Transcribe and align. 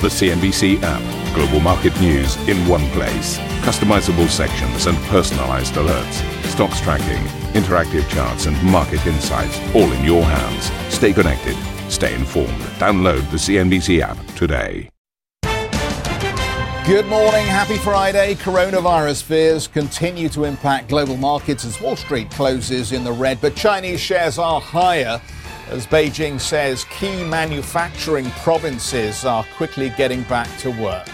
The 0.00 0.06
CNBC 0.06 0.78
app. 0.84 1.34
Global 1.34 1.58
market 1.58 2.00
news 2.00 2.36
in 2.48 2.56
one 2.68 2.88
place. 2.90 3.36
Customizable 3.66 4.28
sections 4.28 4.86
and 4.86 4.96
personalized 5.08 5.74
alerts. 5.74 6.22
Stocks 6.44 6.80
tracking, 6.80 7.24
interactive 7.60 8.08
charts, 8.08 8.46
and 8.46 8.62
market 8.62 9.04
insights 9.08 9.58
all 9.74 9.90
in 9.90 10.04
your 10.04 10.22
hands. 10.22 10.70
Stay 10.94 11.12
connected. 11.12 11.56
Stay 11.90 12.14
informed. 12.14 12.60
Download 12.78 13.28
the 13.32 13.38
CNBC 13.38 13.98
app 14.00 14.16
today. 14.36 14.88
Good 16.86 17.06
morning, 17.06 17.46
happy 17.46 17.76
Friday. 17.78 18.36
Coronavirus 18.36 19.24
fears 19.24 19.66
continue 19.66 20.28
to 20.28 20.44
impact 20.44 20.90
global 20.90 21.16
markets 21.16 21.64
as 21.64 21.80
Wall 21.80 21.96
Street 21.96 22.30
closes 22.30 22.92
in 22.92 23.02
the 23.02 23.12
red, 23.12 23.40
but 23.40 23.56
Chinese 23.56 24.00
shares 24.00 24.38
are 24.38 24.60
higher 24.60 25.20
as 25.70 25.86
Beijing 25.86 26.40
says 26.40 26.84
key 26.84 27.24
manufacturing 27.24 28.30
provinces 28.42 29.24
are 29.24 29.44
quickly 29.56 29.90
getting 29.96 30.22
back 30.22 30.48
to 30.58 30.70
work. 30.70 31.06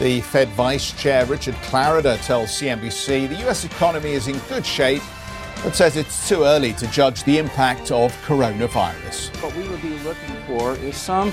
The 0.00 0.20
Fed 0.22 0.48
Vice 0.50 0.92
Chair 1.00 1.24
Richard 1.26 1.54
Clarida 1.56 2.20
tells 2.24 2.50
CNBC 2.50 3.28
the 3.28 3.48
US 3.48 3.64
economy 3.64 4.10
is 4.10 4.26
in 4.26 4.38
good 4.48 4.66
shape, 4.66 5.02
but 5.62 5.76
says 5.76 5.96
it's 5.96 6.28
too 6.28 6.42
early 6.42 6.72
to 6.74 6.86
judge 6.88 7.22
the 7.22 7.38
impact 7.38 7.92
of 7.92 8.12
coronavirus. 8.26 9.30
What 9.40 9.54
we 9.54 9.68
would 9.68 9.80
be 9.80 9.96
looking 10.00 10.34
for 10.46 10.74
is 10.76 10.96
some 10.96 11.32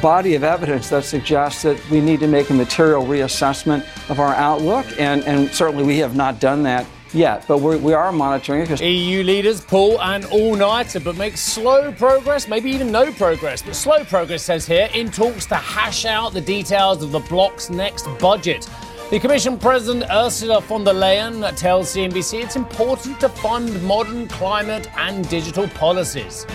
body 0.00 0.34
of 0.34 0.44
evidence 0.44 0.88
that 0.88 1.04
suggests 1.04 1.62
that 1.62 1.90
we 1.90 2.00
need 2.00 2.20
to 2.20 2.28
make 2.28 2.48
a 2.48 2.54
material 2.54 3.04
reassessment 3.04 3.84
of 4.08 4.20
our 4.20 4.34
outlook, 4.34 4.86
and, 4.98 5.22
and 5.24 5.50
certainly 5.50 5.84
we 5.84 5.98
have 5.98 6.16
not 6.16 6.40
done 6.40 6.62
that 6.62 6.86
yet, 7.12 7.44
but 7.48 7.58
we're, 7.58 7.78
we 7.78 7.92
are 7.92 8.12
monitoring 8.12 8.62
it. 8.62 8.80
EU 8.80 9.22
leaders 9.22 9.60
pull 9.60 10.00
an 10.00 10.24
all-nighter, 10.26 11.00
but 11.00 11.16
make 11.16 11.36
slow 11.36 11.92
progress, 11.92 12.48
maybe 12.48 12.70
even 12.70 12.90
no 12.92 13.12
progress, 13.12 13.62
but 13.62 13.74
slow 13.74 14.04
progress, 14.04 14.42
says 14.42 14.66
here, 14.66 14.88
in 14.94 15.10
talks 15.10 15.46
to 15.46 15.54
hash 15.54 16.04
out 16.04 16.32
the 16.32 16.40
details 16.40 17.02
of 17.02 17.12
the 17.12 17.20
bloc's 17.20 17.70
next 17.70 18.06
budget. 18.18 18.68
The 19.10 19.18
Commission 19.18 19.58
President 19.58 20.04
Ursula 20.10 20.60
von 20.60 20.84
der 20.84 20.92
Leyen 20.92 21.56
tells 21.56 21.94
CNBC 21.94 22.42
it's 22.42 22.56
important 22.56 23.18
to 23.20 23.30
fund 23.30 23.82
modern 23.82 24.28
climate 24.28 24.86
and 24.98 25.26
digital 25.30 25.66
policies. 25.68 26.46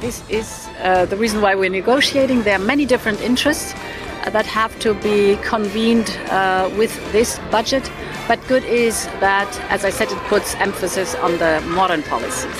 This 0.00 0.22
is 0.28 0.68
uh, 0.78 1.06
the 1.06 1.16
reason 1.16 1.40
why 1.40 1.56
we're 1.56 1.70
negotiating. 1.70 2.42
There 2.42 2.54
are 2.54 2.64
many 2.64 2.86
different 2.86 3.20
interests 3.20 3.74
uh, 3.74 4.30
that 4.30 4.46
have 4.46 4.78
to 4.78 4.94
be 4.94 5.38
convened 5.42 6.16
uh, 6.30 6.70
with 6.78 6.94
this 7.10 7.40
budget. 7.50 7.90
But 8.28 8.46
good 8.46 8.62
is 8.64 9.06
that, 9.20 9.50
as 9.70 9.86
I 9.86 9.90
said, 9.90 10.12
it 10.12 10.18
puts 10.24 10.54
emphasis 10.56 11.14
on 11.14 11.38
the 11.38 11.62
modern 11.68 12.02
policies. 12.02 12.52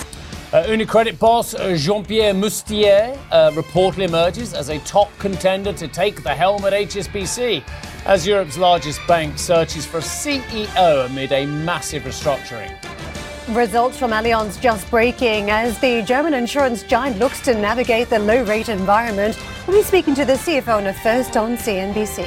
Uh, 0.51 0.65
Unicredit 0.65 1.19
boss 1.19 1.53
uh, 1.53 1.77
Jean-Pierre 1.77 2.33
Mustier 2.33 3.19
uh, 3.31 3.51
reportedly 3.51 4.09
emerges 4.09 4.55
as 4.55 4.71
a 4.71 4.79
top 4.79 5.11
contender 5.19 5.75
to 5.75 5.87
take 5.87 6.23
the 6.23 6.35
helm 6.35 6.65
at 6.65 6.73
HSBC 6.73 7.63
as 8.07 8.27
Europe's 8.27 8.57
largest 8.57 8.99
bank 9.07 9.39
searches 9.39 9.85
for 9.85 9.99
a 9.99 10.01
CEO 10.01 11.05
amid 11.05 11.33
a 11.33 11.45
massive 11.45 12.05
restructuring. 12.05 12.75
Results 13.55 13.99
from 13.99 14.13
Allianz 14.13 14.59
just 14.59 14.91
breaking 14.91 15.51
as 15.51 15.79
the 15.81 16.01
German 16.01 16.33
insurance 16.33 16.83
giant 16.83 17.19
looks 17.19 17.43
to 17.43 17.53
navigate 17.53 18.09
the 18.09 18.19
low 18.19 18.43
rate 18.45 18.71
environment. 18.71 19.39
We'll 19.67 19.77
be 19.77 19.83
speaking 19.83 20.15
to 20.15 20.25
the 20.25 20.33
CFO 20.33 20.79
in 20.79 20.87
a 20.87 20.95
first 20.95 21.37
on 21.37 21.59
CNBC. 21.59 22.27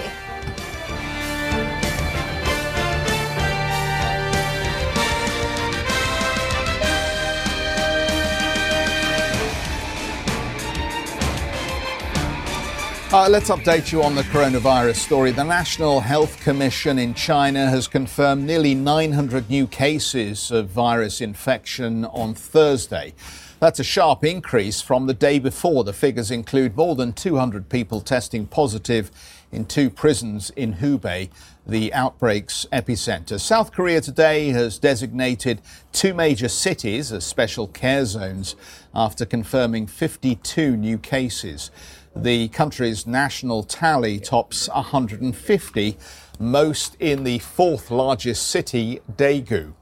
Uh, 13.13 13.27
let's 13.27 13.49
update 13.49 13.91
you 13.91 14.01
on 14.01 14.15
the 14.15 14.21
coronavirus 14.21 14.95
story. 14.95 15.31
The 15.31 15.43
National 15.43 15.99
Health 15.99 16.39
Commission 16.39 16.97
in 16.97 17.13
China 17.13 17.69
has 17.69 17.85
confirmed 17.85 18.45
nearly 18.45 18.73
900 18.73 19.49
new 19.49 19.67
cases 19.67 20.49
of 20.49 20.69
virus 20.69 21.19
infection 21.19 22.05
on 22.05 22.33
Thursday. 22.33 23.13
That's 23.59 23.81
a 23.81 23.83
sharp 23.83 24.23
increase 24.23 24.81
from 24.81 25.07
the 25.07 25.13
day 25.13 25.39
before. 25.39 25.83
The 25.83 25.91
figures 25.91 26.31
include 26.31 26.77
more 26.77 26.95
than 26.95 27.11
200 27.11 27.67
people 27.67 28.00
testing 28.00 28.47
positive 28.47 29.11
in 29.51 29.66
two 29.66 29.89
prisons 29.89 30.50
in 30.51 30.75
Hubei, 30.75 31.29
the 31.67 31.94
outbreak's 31.94 32.66
epicenter. 32.71 33.39
South 33.39 33.73
Korea 33.73 34.00
today 34.00 34.50
has 34.50 34.79
designated 34.79 35.61
two 35.91 36.13
major 36.13 36.47
cities 36.47 37.11
as 37.11 37.25
special 37.25 37.67
care 37.67 38.05
zones 38.05 38.55
after 38.95 39.25
confirming 39.25 39.85
52 39.85 40.77
new 40.77 40.97
cases. 40.97 41.71
The 42.16 42.49
country's 42.49 43.07
national 43.07 43.63
tally 43.63 44.19
tops 44.19 44.67
150, 44.69 45.97
most 46.39 46.97
in 46.99 47.23
the 47.23 47.39
fourth 47.39 47.89
largest 47.89 48.49
city, 48.49 48.99
Daegu. 49.16 49.73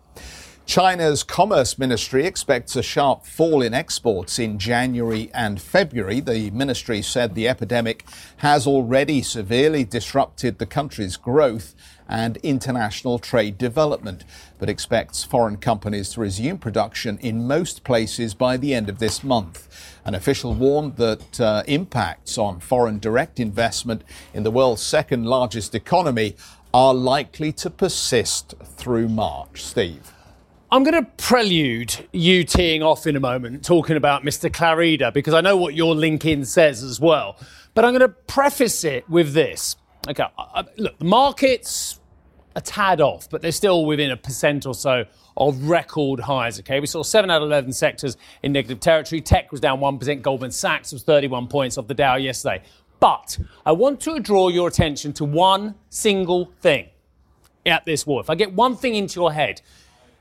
China's 0.69 1.23
Commerce 1.23 1.79
Ministry 1.79 2.27
expects 2.27 2.75
a 2.75 2.83
sharp 2.83 3.25
fall 3.25 3.63
in 3.63 3.73
exports 3.73 4.37
in 4.37 4.59
January 4.59 5.31
and 5.33 5.59
February. 5.59 6.19
The 6.19 6.51
ministry 6.51 7.01
said 7.01 7.33
the 7.33 7.47
epidemic 7.47 8.05
has 8.37 8.67
already 8.67 9.23
severely 9.23 9.83
disrupted 9.83 10.59
the 10.59 10.67
country's 10.67 11.17
growth 11.17 11.73
and 12.09 12.37
international 12.37 13.19
trade 13.19 13.57
development, 13.57 14.25
but 14.57 14.67
expects 14.67 15.23
foreign 15.23 15.57
companies 15.57 16.09
to 16.09 16.21
resume 16.21 16.57
production 16.57 17.19
in 17.19 17.47
most 17.47 17.83
places 17.83 18.33
by 18.33 18.57
the 18.57 18.73
end 18.73 18.89
of 18.89 18.99
this 18.99 19.23
month. 19.23 19.67
An 20.03 20.15
official 20.15 20.55
warned 20.55 20.97
that 20.97 21.39
uh, 21.39 21.63
impacts 21.67 22.37
on 22.37 22.59
foreign 22.59 22.99
direct 22.99 23.39
investment 23.39 24.03
in 24.33 24.43
the 24.43 24.51
world's 24.51 24.81
second 24.81 25.25
largest 25.25 25.75
economy 25.75 26.35
are 26.73 26.93
likely 26.93 27.51
to 27.51 27.69
persist 27.69 28.55
through 28.75 29.07
March. 29.07 29.63
Steve. 29.63 30.11
I'm 30.71 30.83
going 30.83 31.03
to 31.03 31.09
prelude 31.17 32.07
you 32.11 32.43
teeing 32.43 32.83
off 32.83 33.07
in 33.07 33.15
a 33.15 33.19
moment, 33.19 33.65
talking 33.65 33.97
about 33.97 34.21
Mr. 34.23 34.51
Clarida, 34.51 35.11
because 35.11 35.33
I 35.33 35.41
know 35.41 35.57
what 35.57 35.73
your 35.73 35.95
link 35.95 36.25
in 36.25 36.45
says 36.45 36.83
as 36.83 36.99
well. 36.99 37.37
But 37.73 37.85
I'm 37.85 37.91
going 37.91 38.01
to 38.01 38.09
preface 38.09 38.83
it 38.83 39.09
with 39.09 39.33
this. 39.33 39.75
Okay, 40.07 40.23
look, 40.77 40.97
the 40.97 41.05
markets 41.05 41.99
a 42.55 42.61
tad 42.61 43.01
off, 43.01 43.29
but 43.29 43.41
they're 43.41 43.51
still 43.51 43.85
within 43.85 44.11
a 44.11 44.17
percent 44.17 44.65
or 44.65 44.73
so 44.73 45.05
of 45.37 45.69
record 45.69 46.19
highs. 46.19 46.59
Okay, 46.59 46.79
we 46.79 46.87
saw 46.87 47.03
seven 47.03 47.29
out 47.29 47.41
of 47.41 47.47
11 47.47 47.73
sectors 47.73 48.17
in 48.43 48.51
negative 48.51 48.79
territory. 48.79 49.21
Tech 49.21 49.51
was 49.51 49.61
down 49.61 49.79
1%. 49.79 50.21
Goldman 50.21 50.51
Sachs 50.51 50.91
was 50.91 51.03
31 51.03 51.47
points 51.47 51.77
off 51.77 51.87
the 51.87 51.93
Dow 51.93 52.15
yesterday. 52.15 52.61
But 52.99 53.37
I 53.65 53.71
want 53.71 54.01
to 54.01 54.19
draw 54.19 54.49
your 54.49 54.67
attention 54.67 55.13
to 55.13 55.25
one 55.25 55.75
single 55.89 56.51
thing 56.59 56.89
at 57.65 57.85
this 57.85 58.05
war. 58.05 58.19
If 58.19 58.29
I 58.29 58.35
get 58.35 58.53
one 58.53 58.75
thing 58.75 58.95
into 58.95 59.19
your 59.19 59.31
head, 59.31 59.61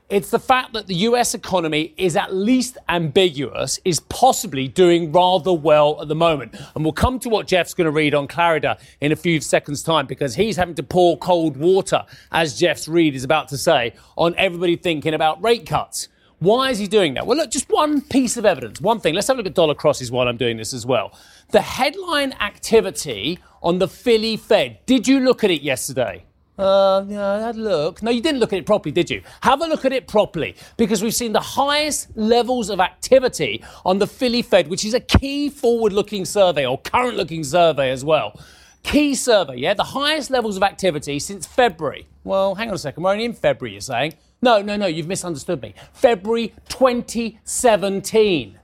it's 0.09 0.31
the 0.31 0.39
fact 0.39 0.73
that 0.73 0.87
the 0.87 0.95
US 0.95 1.35
economy 1.35 1.93
is 1.95 2.15
at 2.15 2.33
least 2.33 2.79
ambiguous, 2.89 3.79
is 3.85 3.99
possibly 3.99 4.67
doing 4.67 5.11
rather 5.11 5.53
well 5.53 6.01
at 6.01 6.07
the 6.07 6.15
moment. 6.15 6.55
And 6.73 6.83
we'll 6.83 6.93
come 6.93 7.19
to 7.19 7.29
what 7.29 7.45
Geoff's 7.45 7.75
going 7.75 7.85
to 7.85 7.91
read 7.91 8.15
on 8.15 8.27
Clarida 8.27 8.79
in 9.01 9.11
a 9.11 9.15
few 9.15 9.39
seconds' 9.39 9.83
time 9.83 10.07
because 10.07 10.33
he's 10.33 10.57
having 10.57 10.73
to 10.75 10.83
pour 10.83 11.17
cold 11.17 11.57
water, 11.57 12.03
as 12.31 12.59
Geoff's 12.59 12.87
read 12.87 13.13
is 13.13 13.23
about 13.23 13.49
to 13.49 13.57
say, 13.57 13.93
on 14.17 14.33
everybody 14.35 14.75
thinking 14.75 15.13
about 15.13 15.41
rate 15.43 15.67
cuts. 15.67 16.07
Why 16.39 16.71
is 16.71 16.79
he 16.79 16.87
doing 16.87 17.13
that? 17.15 17.27
Well, 17.27 17.37
look, 17.37 17.51
just 17.51 17.69
one 17.69 18.01
piece 18.01 18.37
of 18.37 18.45
evidence, 18.45 18.81
one 18.81 19.01
thing. 19.01 19.13
Let's 19.13 19.27
have 19.27 19.35
a 19.35 19.39
look 19.39 19.47
at 19.47 19.53
dollar 19.53 19.75
crosses 19.75 20.09
while 20.09 20.27
I'm 20.27 20.37
doing 20.37 20.57
this 20.57 20.73
as 20.73 20.85
well. 20.85 21.13
The 21.51 21.61
headline 21.61 22.33
activity 22.39 23.39
on 23.61 23.77
the 23.77 23.87
Philly 23.87 24.37
Fed. 24.37 24.79
Did 24.85 25.07
you 25.07 25.19
look 25.19 25.43
at 25.43 25.51
it 25.51 25.61
yesterday? 25.61 26.23
Uh, 26.59 27.05
yeah, 27.07 27.39
had 27.39 27.55
a 27.55 27.59
look. 27.59 28.03
No, 28.03 28.11
you 28.11 28.21
didn't 28.21 28.41
look 28.41 28.51
at 28.51 28.59
it 28.59 28.65
properly, 28.65 28.91
did 28.91 29.09
you? 29.09 29.21
Have 29.43 29.61
a 29.61 29.65
look 29.65 29.85
at 29.85 29.93
it 29.93 30.07
properly 30.07 30.57
because 30.75 31.01
we've 31.01 31.15
seen 31.15 31.31
the 31.31 31.39
highest 31.39 32.09
levels 32.17 32.69
of 32.69 32.81
activity 32.81 33.63
on 33.85 33.97
the 33.97 34.05
Philly 34.05 34.41
Fed, 34.41 34.67
which 34.67 34.83
is 34.83 34.93
a 34.93 34.99
key 34.99 35.49
forward 35.49 35.93
looking 35.93 36.25
survey 36.25 36.65
or 36.65 36.77
current 36.77 37.15
looking 37.15 37.45
survey 37.45 37.91
as 37.91 38.03
well. 38.03 38.37
Key 38.83 39.15
survey, 39.15 39.55
yeah? 39.55 39.73
The 39.73 39.85
highest 39.85 40.31
levels 40.31 40.57
of 40.57 40.63
activity 40.63 41.17
since 41.19 41.45
February. 41.45 42.07
Well, 42.25 42.55
hang 42.55 42.67
on 42.67 42.75
a 42.75 42.77
second. 42.77 43.03
We're 43.03 43.13
only 43.13 43.23
in 43.23 43.33
February, 43.33 43.75
you're 43.75 43.81
saying? 43.81 44.15
No, 44.41 44.61
no, 44.61 44.75
no, 44.75 44.85
you've 44.85 45.07
misunderstood 45.07 45.61
me. 45.61 45.75
February 45.93 46.53
2017. 46.67 48.59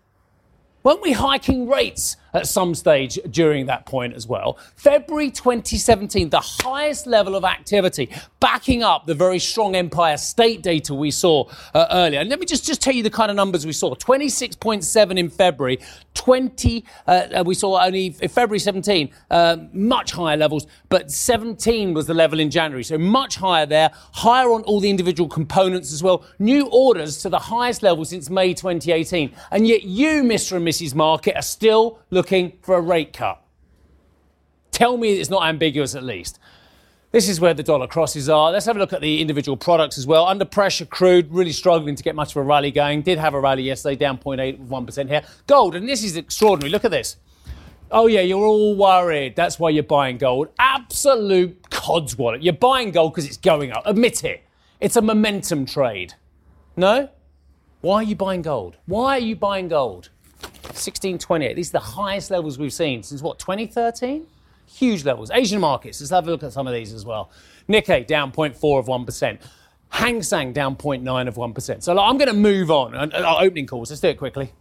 Weren't 0.83 1.01
we 1.01 1.13
hiking 1.13 1.69
rates 1.69 2.17
at 2.35 2.47
some 2.47 2.75
stage 2.75 3.17
during 3.31 3.65
that 3.65 3.85
point 3.85 4.13
as 4.13 4.27
well? 4.27 4.57
February 4.75 5.31
2017, 5.31 6.29
the 6.29 6.39
highest 6.39 7.07
level 7.07 7.35
of 7.35 7.43
activity, 7.43 8.09
backing 8.39 8.83
up 8.83 9.05
the 9.05 9.15
very 9.15 9.39
strong 9.39 9.75
Empire 9.75 10.17
State 10.17 10.61
data 10.61 10.93
we 10.93 11.11
saw 11.11 11.45
uh, 11.73 11.87
earlier. 11.91 12.19
And 12.19 12.29
let 12.29 12.39
me 12.39 12.45
just, 12.45 12.65
just 12.65 12.81
tell 12.81 12.93
you 12.93 13.03
the 13.03 13.09
kind 13.09 13.31
of 13.31 13.35
numbers 13.35 13.65
we 13.65 13.71
saw 13.71 13.95
26.7 13.95 15.17
in 15.17 15.29
February, 15.29 15.79
20, 16.13 16.85
uh, 17.07 17.11
uh 17.11 17.43
we 17.45 17.55
saw 17.55 17.83
only 17.83 18.11
February 18.11 18.59
17, 18.59 19.09
uh, 19.31 19.57
much 19.73 20.11
higher 20.11 20.37
levels, 20.37 20.67
but 20.89 21.11
17 21.11 21.93
was 21.93 22.07
the 22.07 22.13
level 22.13 22.39
in 22.39 22.49
January. 22.49 22.83
So 22.83 22.97
much 22.97 23.35
higher 23.37 23.65
there, 23.65 23.91
higher 24.13 24.49
on 24.51 24.61
all 24.63 24.79
the 24.79 24.89
individual 24.89 25.29
components 25.29 25.93
as 25.93 26.03
well. 26.03 26.25
New 26.39 26.67
orders 26.67 27.17
to 27.21 27.29
the 27.29 27.39
highest 27.39 27.83
level 27.83 28.05
since 28.05 28.29
May 28.29 28.53
2018. 28.53 29.33
And 29.51 29.67
yet 29.67 29.83
you, 29.83 30.23
Mr. 30.23 30.57
and 30.57 30.67
Mrs. 30.67 30.95
Market, 30.95 31.35
are 31.35 31.41
still 31.41 31.99
looking 32.09 32.24
for 32.61 32.75
a 32.75 32.81
rate 32.81 33.13
cut. 33.13 33.41
Tell 34.71 34.97
me 34.97 35.13
it's 35.13 35.29
not 35.29 35.45
ambiguous 35.47 35.95
at 35.95 36.03
least. 36.03 36.39
This 37.11 37.29
is 37.29 37.39
where 37.39 37.53
the 37.53 37.63
dollar 37.63 37.87
crosses 37.87 38.27
are. 38.27 38.51
Let's 38.51 38.65
have 38.65 38.75
a 38.75 38.79
look 38.79 38.91
at 38.91 38.99
the 38.99 39.21
individual 39.21 39.55
products 39.55 39.97
as 39.97 40.05
well. 40.05 40.25
Under 40.25 40.43
pressure, 40.43 40.85
crude 40.85 41.31
really 41.31 41.53
struggling 41.53 41.95
to 41.95 42.03
get 42.03 42.13
much 42.13 42.31
of 42.31 42.37
a 42.37 42.41
rally 42.41 42.71
going. 42.71 43.03
Did 43.03 43.19
have 43.19 43.33
a 43.33 43.39
rally 43.39 43.63
yesterday, 43.63 43.95
down 43.95 44.17
0.81% 44.17 45.07
here. 45.07 45.21
Gold, 45.47 45.75
and 45.75 45.87
this 45.87 46.03
is 46.03 46.17
extraordinary. 46.17 46.69
Look 46.69 46.83
at 46.83 46.91
this. 46.91 47.15
Oh, 47.89 48.07
yeah, 48.07 48.19
you're 48.19 48.43
all 48.43 48.75
worried. 48.75 49.37
That's 49.37 49.57
why 49.57 49.69
you're 49.69 49.83
buying 49.83 50.17
gold. 50.17 50.49
Absolute 50.59 51.69
cod's 51.69 52.17
wallet. 52.17 52.43
You're 52.43 52.53
buying 52.53 52.91
gold 52.91 53.13
because 53.13 53.25
it's 53.25 53.37
going 53.37 53.71
up. 53.71 53.83
Admit 53.85 54.25
it. 54.25 54.43
It's 54.81 54.97
a 54.97 55.01
momentum 55.01 55.65
trade. 55.65 56.15
No? 56.75 57.07
Why 57.79 57.97
are 57.97 58.03
you 58.03 58.15
buying 58.17 58.41
gold? 58.41 58.75
Why 58.87 59.17
are 59.17 59.19
you 59.19 59.37
buying 59.37 59.69
gold? 59.69 60.09
1628. 60.75 61.55
These 61.55 61.69
are 61.69 61.73
the 61.73 61.79
highest 61.79 62.31
levels 62.31 62.57
we've 62.57 62.73
seen 62.73 63.03
since 63.03 63.21
what, 63.21 63.39
2013? 63.39 64.27
Huge 64.67 65.05
levels. 65.05 65.31
Asian 65.31 65.59
markets, 65.59 66.01
let's 66.01 66.11
have 66.11 66.27
a 66.27 66.31
look 66.31 66.43
at 66.43 66.53
some 66.53 66.67
of 66.67 66.73
these 66.73 66.93
as 66.93 67.05
well. 67.05 67.31
Nikkei 67.69 68.05
down 68.05 68.31
0.4 68.31 68.79
of 68.79 68.85
1%. 68.87 69.39
Hang 69.89 70.21
Seng 70.21 70.53
down 70.53 70.75
0.9 70.75 71.27
of 71.27 71.35
1%. 71.35 71.83
So 71.83 71.93
like, 71.93 72.09
I'm 72.09 72.17
going 72.17 72.27
to 72.27 72.33
move 72.33 72.71
on. 72.71 72.95
Uh, 72.95 73.21
our 73.21 73.43
opening 73.43 73.67
calls, 73.67 73.89
let's 73.89 74.01
do 74.01 74.09
it 74.09 74.17
quickly. 74.17 74.51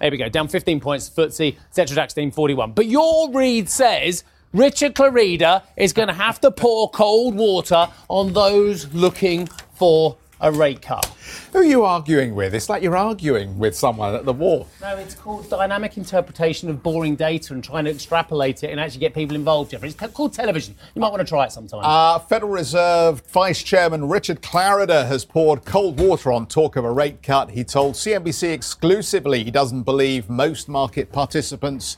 There 0.00 0.10
we 0.10 0.16
go, 0.16 0.28
down 0.28 0.48
15 0.48 0.80
points, 0.80 1.08
FTSE, 1.08 1.56
Xetra 1.74 1.94
DAX 1.94 2.14
41. 2.34 2.72
But 2.72 2.86
your 2.86 3.32
read 3.32 3.68
says 3.68 4.24
Richard 4.52 4.94
Clarida 4.94 5.62
is 5.76 5.92
going 5.92 6.08
to 6.08 6.14
have 6.14 6.40
to 6.40 6.50
pour 6.50 6.90
cold 6.90 7.34
water 7.34 7.88
on 8.08 8.32
those 8.32 8.92
looking 8.94 9.46
for 9.74 10.16
a 10.40 10.52
rate 10.52 10.82
cut. 10.82 11.06
Who 11.52 11.60
are 11.60 11.64
you 11.64 11.84
arguing 11.84 12.34
with? 12.34 12.54
It's 12.54 12.68
like 12.68 12.82
you're 12.82 12.96
arguing 12.96 13.58
with 13.58 13.74
someone 13.74 14.14
at 14.14 14.24
the 14.24 14.32
wall. 14.32 14.68
No, 14.80 14.96
it's 14.96 15.14
called 15.14 15.48
dynamic 15.48 15.96
interpretation 15.96 16.68
of 16.68 16.82
boring 16.82 17.16
data 17.16 17.54
and 17.54 17.64
trying 17.64 17.84
to 17.86 17.90
extrapolate 17.90 18.62
it 18.62 18.70
and 18.70 18.78
actually 18.78 19.00
get 19.00 19.14
people 19.14 19.34
involved. 19.34 19.70
Jeffrey, 19.70 19.88
it's 19.88 20.12
called 20.12 20.32
television. 20.32 20.74
You 20.94 21.00
might 21.00 21.10
want 21.10 21.20
to 21.20 21.28
try 21.28 21.46
it 21.46 21.52
sometime. 21.52 21.80
Uh, 21.82 22.18
Federal 22.18 22.52
Reserve 22.52 23.22
Vice 23.28 23.62
Chairman 23.62 24.08
Richard 24.08 24.42
Clarida 24.42 25.06
has 25.06 25.24
poured 25.24 25.64
cold 25.64 25.98
water 25.98 26.30
on 26.32 26.46
talk 26.46 26.76
of 26.76 26.84
a 26.84 26.92
rate 26.92 27.22
cut. 27.22 27.50
He 27.50 27.64
told 27.64 27.94
CNBC 27.94 28.52
exclusively 28.52 29.44
he 29.44 29.50
doesn't 29.50 29.82
believe 29.84 30.28
most 30.28 30.68
market 30.68 31.12
participants. 31.12 31.96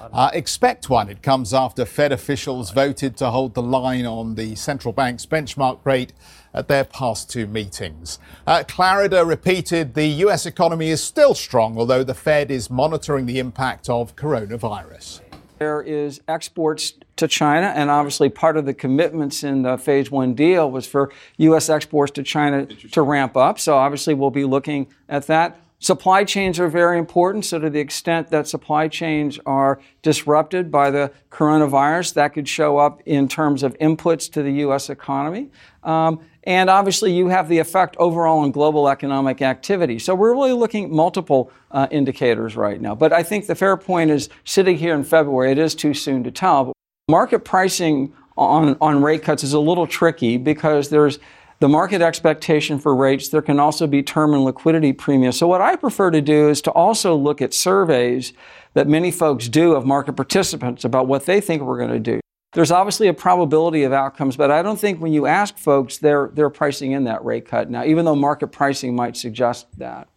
Uh, 0.00 0.30
expect 0.32 0.88
one. 0.88 1.08
It 1.08 1.22
comes 1.22 1.52
after 1.52 1.84
Fed 1.84 2.12
officials 2.12 2.70
voted 2.70 3.16
to 3.18 3.30
hold 3.30 3.54
the 3.54 3.62
line 3.62 4.06
on 4.06 4.34
the 4.34 4.54
central 4.54 4.92
bank's 4.92 5.26
benchmark 5.26 5.84
rate 5.84 6.12
at 6.54 6.68
their 6.68 6.84
past 6.84 7.30
two 7.30 7.46
meetings. 7.46 8.18
Uh, 8.46 8.62
Clarida 8.66 9.26
repeated 9.26 9.94
the 9.94 10.06
US 10.06 10.46
economy 10.46 10.88
is 10.88 11.02
still 11.02 11.34
strong, 11.34 11.78
although 11.78 12.02
the 12.02 12.14
Fed 12.14 12.50
is 12.50 12.70
monitoring 12.70 13.26
the 13.26 13.38
impact 13.38 13.88
of 13.88 14.16
coronavirus. 14.16 15.20
There 15.58 15.82
is 15.82 16.20
exports 16.28 16.92
to 17.16 17.26
China, 17.26 17.68
and 17.68 17.90
obviously 17.90 18.28
part 18.28 18.58
of 18.58 18.66
the 18.66 18.74
commitments 18.74 19.42
in 19.42 19.62
the 19.62 19.78
phase 19.78 20.10
one 20.10 20.34
deal 20.34 20.70
was 20.70 20.86
for 20.86 21.10
U.S. 21.38 21.70
exports 21.70 22.12
to 22.12 22.22
China 22.22 22.66
to 22.66 23.02
ramp 23.02 23.36
up. 23.36 23.58
So 23.58 23.76
obviously 23.76 24.12
we'll 24.12 24.30
be 24.30 24.44
looking 24.44 24.88
at 25.08 25.26
that. 25.28 25.58
Supply 25.78 26.24
chains 26.24 26.58
are 26.58 26.68
very 26.68 26.98
important. 26.98 27.44
So, 27.44 27.58
to 27.58 27.68
the 27.68 27.80
extent 27.80 28.30
that 28.30 28.48
supply 28.48 28.88
chains 28.88 29.38
are 29.44 29.78
disrupted 30.00 30.70
by 30.70 30.90
the 30.90 31.12
coronavirus, 31.30 32.14
that 32.14 32.28
could 32.28 32.48
show 32.48 32.78
up 32.78 33.02
in 33.04 33.28
terms 33.28 33.62
of 33.62 33.76
inputs 33.78 34.32
to 34.32 34.42
the 34.42 34.52
U.S. 34.52 34.88
economy. 34.88 35.50
Um, 35.82 36.20
and 36.44 36.70
obviously, 36.70 37.12
you 37.12 37.28
have 37.28 37.48
the 37.48 37.58
effect 37.58 37.94
overall 37.98 38.38
on 38.38 38.52
global 38.52 38.88
economic 38.88 39.42
activity. 39.42 39.98
So, 39.98 40.14
we're 40.14 40.32
really 40.32 40.52
looking 40.52 40.84
at 40.84 40.90
multiple 40.90 41.50
uh, 41.70 41.88
indicators 41.90 42.56
right 42.56 42.80
now. 42.80 42.94
But 42.94 43.12
I 43.12 43.22
think 43.22 43.46
the 43.46 43.54
fair 43.54 43.76
point 43.76 44.10
is 44.10 44.30
sitting 44.44 44.78
here 44.78 44.94
in 44.94 45.04
February, 45.04 45.52
it 45.52 45.58
is 45.58 45.74
too 45.74 45.92
soon 45.92 46.24
to 46.24 46.30
tell. 46.30 46.72
Market 47.08 47.40
pricing 47.40 48.14
on, 48.38 48.76
on 48.80 49.02
rate 49.02 49.22
cuts 49.22 49.44
is 49.44 49.52
a 49.52 49.60
little 49.60 49.86
tricky 49.86 50.38
because 50.38 50.88
there's 50.88 51.18
the 51.58 51.68
market 51.68 52.02
expectation 52.02 52.78
for 52.78 52.94
rates. 52.94 53.28
There 53.28 53.42
can 53.42 53.58
also 53.58 53.86
be 53.86 54.02
term 54.02 54.34
and 54.34 54.44
liquidity 54.44 54.92
premium. 54.92 55.32
So 55.32 55.46
what 55.46 55.60
I 55.60 55.76
prefer 55.76 56.10
to 56.10 56.20
do 56.20 56.48
is 56.48 56.60
to 56.62 56.70
also 56.70 57.14
look 57.14 57.40
at 57.40 57.54
surveys 57.54 58.32
that 58.74 58.86
many 58.86 59.10
folks 59.10 59.48
do 59.48 59.72
of 59.72 59.86
market 59.86 60.14
participants 60.14 60.84
about 60.84 61.06
what 61.06 61.26
they 61.26 61.40
think 61.40 61.62
we're 61.62 61.78
going 61.78 61.90
to 61.90 61.98
do. 61.98 62.20
There's 62.52 62.70
obviously 62.70 63.08
a 63.08 63.14
probability 63.14 63.82
of 63.82 63.92
outcomes, 63.92 64.36
but 64.36 64.50
I 64.50 64.62
don't 64.62 64.78
think 64.78 65.00
when 65.00 65.12
you 65.12 65.26
ask 65.26 65.58
folks, 65.58 65.98
they're, 65.98 66.30
they're 66.32 66.50
pricing 66.50 66.92
in 66.92 67.04
that 67.04 67.24
rate 67.24 67.46
cut 67.46 67.70
now, 67.70 67.84
even 67.84 68.04
though 68.04 68.14
market 68.14 68.48
pricing 68.48 68.94
might 68.94 69.16
suggest 69.16 69.66
that. 69.78 70.08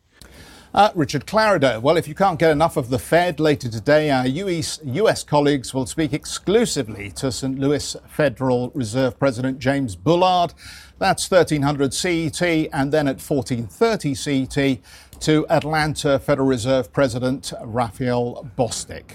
Uh, 0.74 0.92
Richard 0.94 1.26
Clarida. 1.26 1.82
Well, 1.82 1.98
if 1.98 2.08
you 2.08 2.14
can't 2.14 2.38
get 2.38 2.52
enough 2.52 2.78
of 2.78 2.90
the 2.90 3.00
Fed 3.00 3.40
later 3.40 3.70
today, 3.70 4.12
our 4.12 4.28
US, 4.28 4.80
US 4.84 5.24
colleagues 5.24 5.74
will 5.74 5.88
speak 5.88 6.14
exclusively 6.14 7.10
to 7.14 7.32
St. 7.32 7.58
Louis 7.58 7.96
Federal 8.08 8.70
Reserve 8.76 9.18
President 9.18 9.58
James 9.58 9.96
Bullard. 9.96 10.54
That's 11.00 11.31
1300 11.31 11.94
CET, 11.94 12.42
and 12.42 12.92
then 12.92 13.07
at 13.07 13.22
1430 13.22 14.16
CET 14.16 14.80
to 15.22 15.48
Atlanta 15.50 16.19
Federal 16.19 16.48
Reserve 16.48 16.92
President 16.92 17.54
Raphael 17.63 18.46
Bostic. 18.57 19.13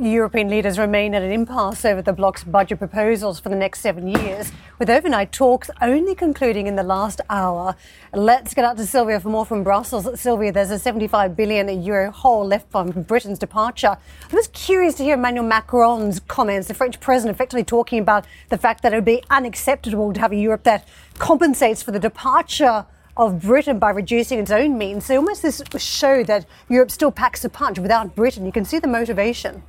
European 0.00 0.48
leaders 0.48 0.78
remain 0.78 1.14
at 1.14 1.20
an 1.20 1.30
impasse 1.30 1.84
over 1.84 2.00
the 2.00 2.14
bloc's 2.14 2.42
budget 2.44 2.78
proposals 2.78 3.38
for 3.38 3.50
the 3.50 3.56
next 3.56 3.80
seven 3.80 4.08
years, 4.08 4.50
with 4.78 4.88
overnight 4.88 5.32
talks 5.32 5.68
only 5.82 6.14
concluding 6.14 6.66
in 6.66 6.76
the 6.76 6.82
last 6.82 7.20
hour. 7.28 7.76
Let's 8.14 8.54
get 8.54 8.64
out 8.64 8.78
to 8.78 8.86
Sylvia 8.86 9.20
for 9.20 9.28
more 9.28 9.44
from 9.44 9.62
Brussels. 9.62 10.18
Sylvia, 10.18 10.50
there's 10.50 10.70
a 10.70 10.78
75 10.78 11.36
billion 11.36 11.82
euro 11.82 12.10
hole 12.10 12.46
left 12.46 12.70
from 12.70 12.90
Britain's 12.90 13.38
departure. 13.38 13.98
I 14.30 14.34
was 14.34 14.48
curious 14.48 14.94
to 14.94 15.02
hear 15.02 15.14
Emmanuel 15.14 15.44
Macron's 15.44 16.20
comments, 16.20 16.68
the 16.68 16.74
French 16.74 16.98
president 16.98 17.36
effectively 17.36 17.64
talking 17.64 17.98
about 17.98 18.24
the 18.48 18.56
fact 18.56 18.82
that 18.84 18.94
it 18.94 18.96
would 18.96 19.04
be 19.04 19.22
unacceptable 19.28 20.14
to 20.14 20.20
have 20.20 20.32
a 20.32 20.36
Europe 20.36 20.62
that 20.62 20.88
compensates 21.18 21.82
for 21.82 21.90
the 21.90 22.00
departure 22.00 22.86
of 23.14 23.42
Britain 23.42 23.78
by 23.78 23.90
reducing 23.90 24.38
its 24.38 24.50
own 24.50 24.78
means. 24.78 25.04
So 25.04 25.16
almost 25.16 25.42
this 25.42 25.62
show 25.76 26.24
that 26.24 26.46
Europe 26.70 26.90
still 26.90 27.12
packs 27.12 27.44
a 27.44 27.50
punch 27.50 27.78
without 27.78 28.16
Britain. 28.16 28.46
You 28.46 28.52
can 28.52 28.64
see 28.64 28.78
the 28.78 28.88
motivation. 28.88 29.62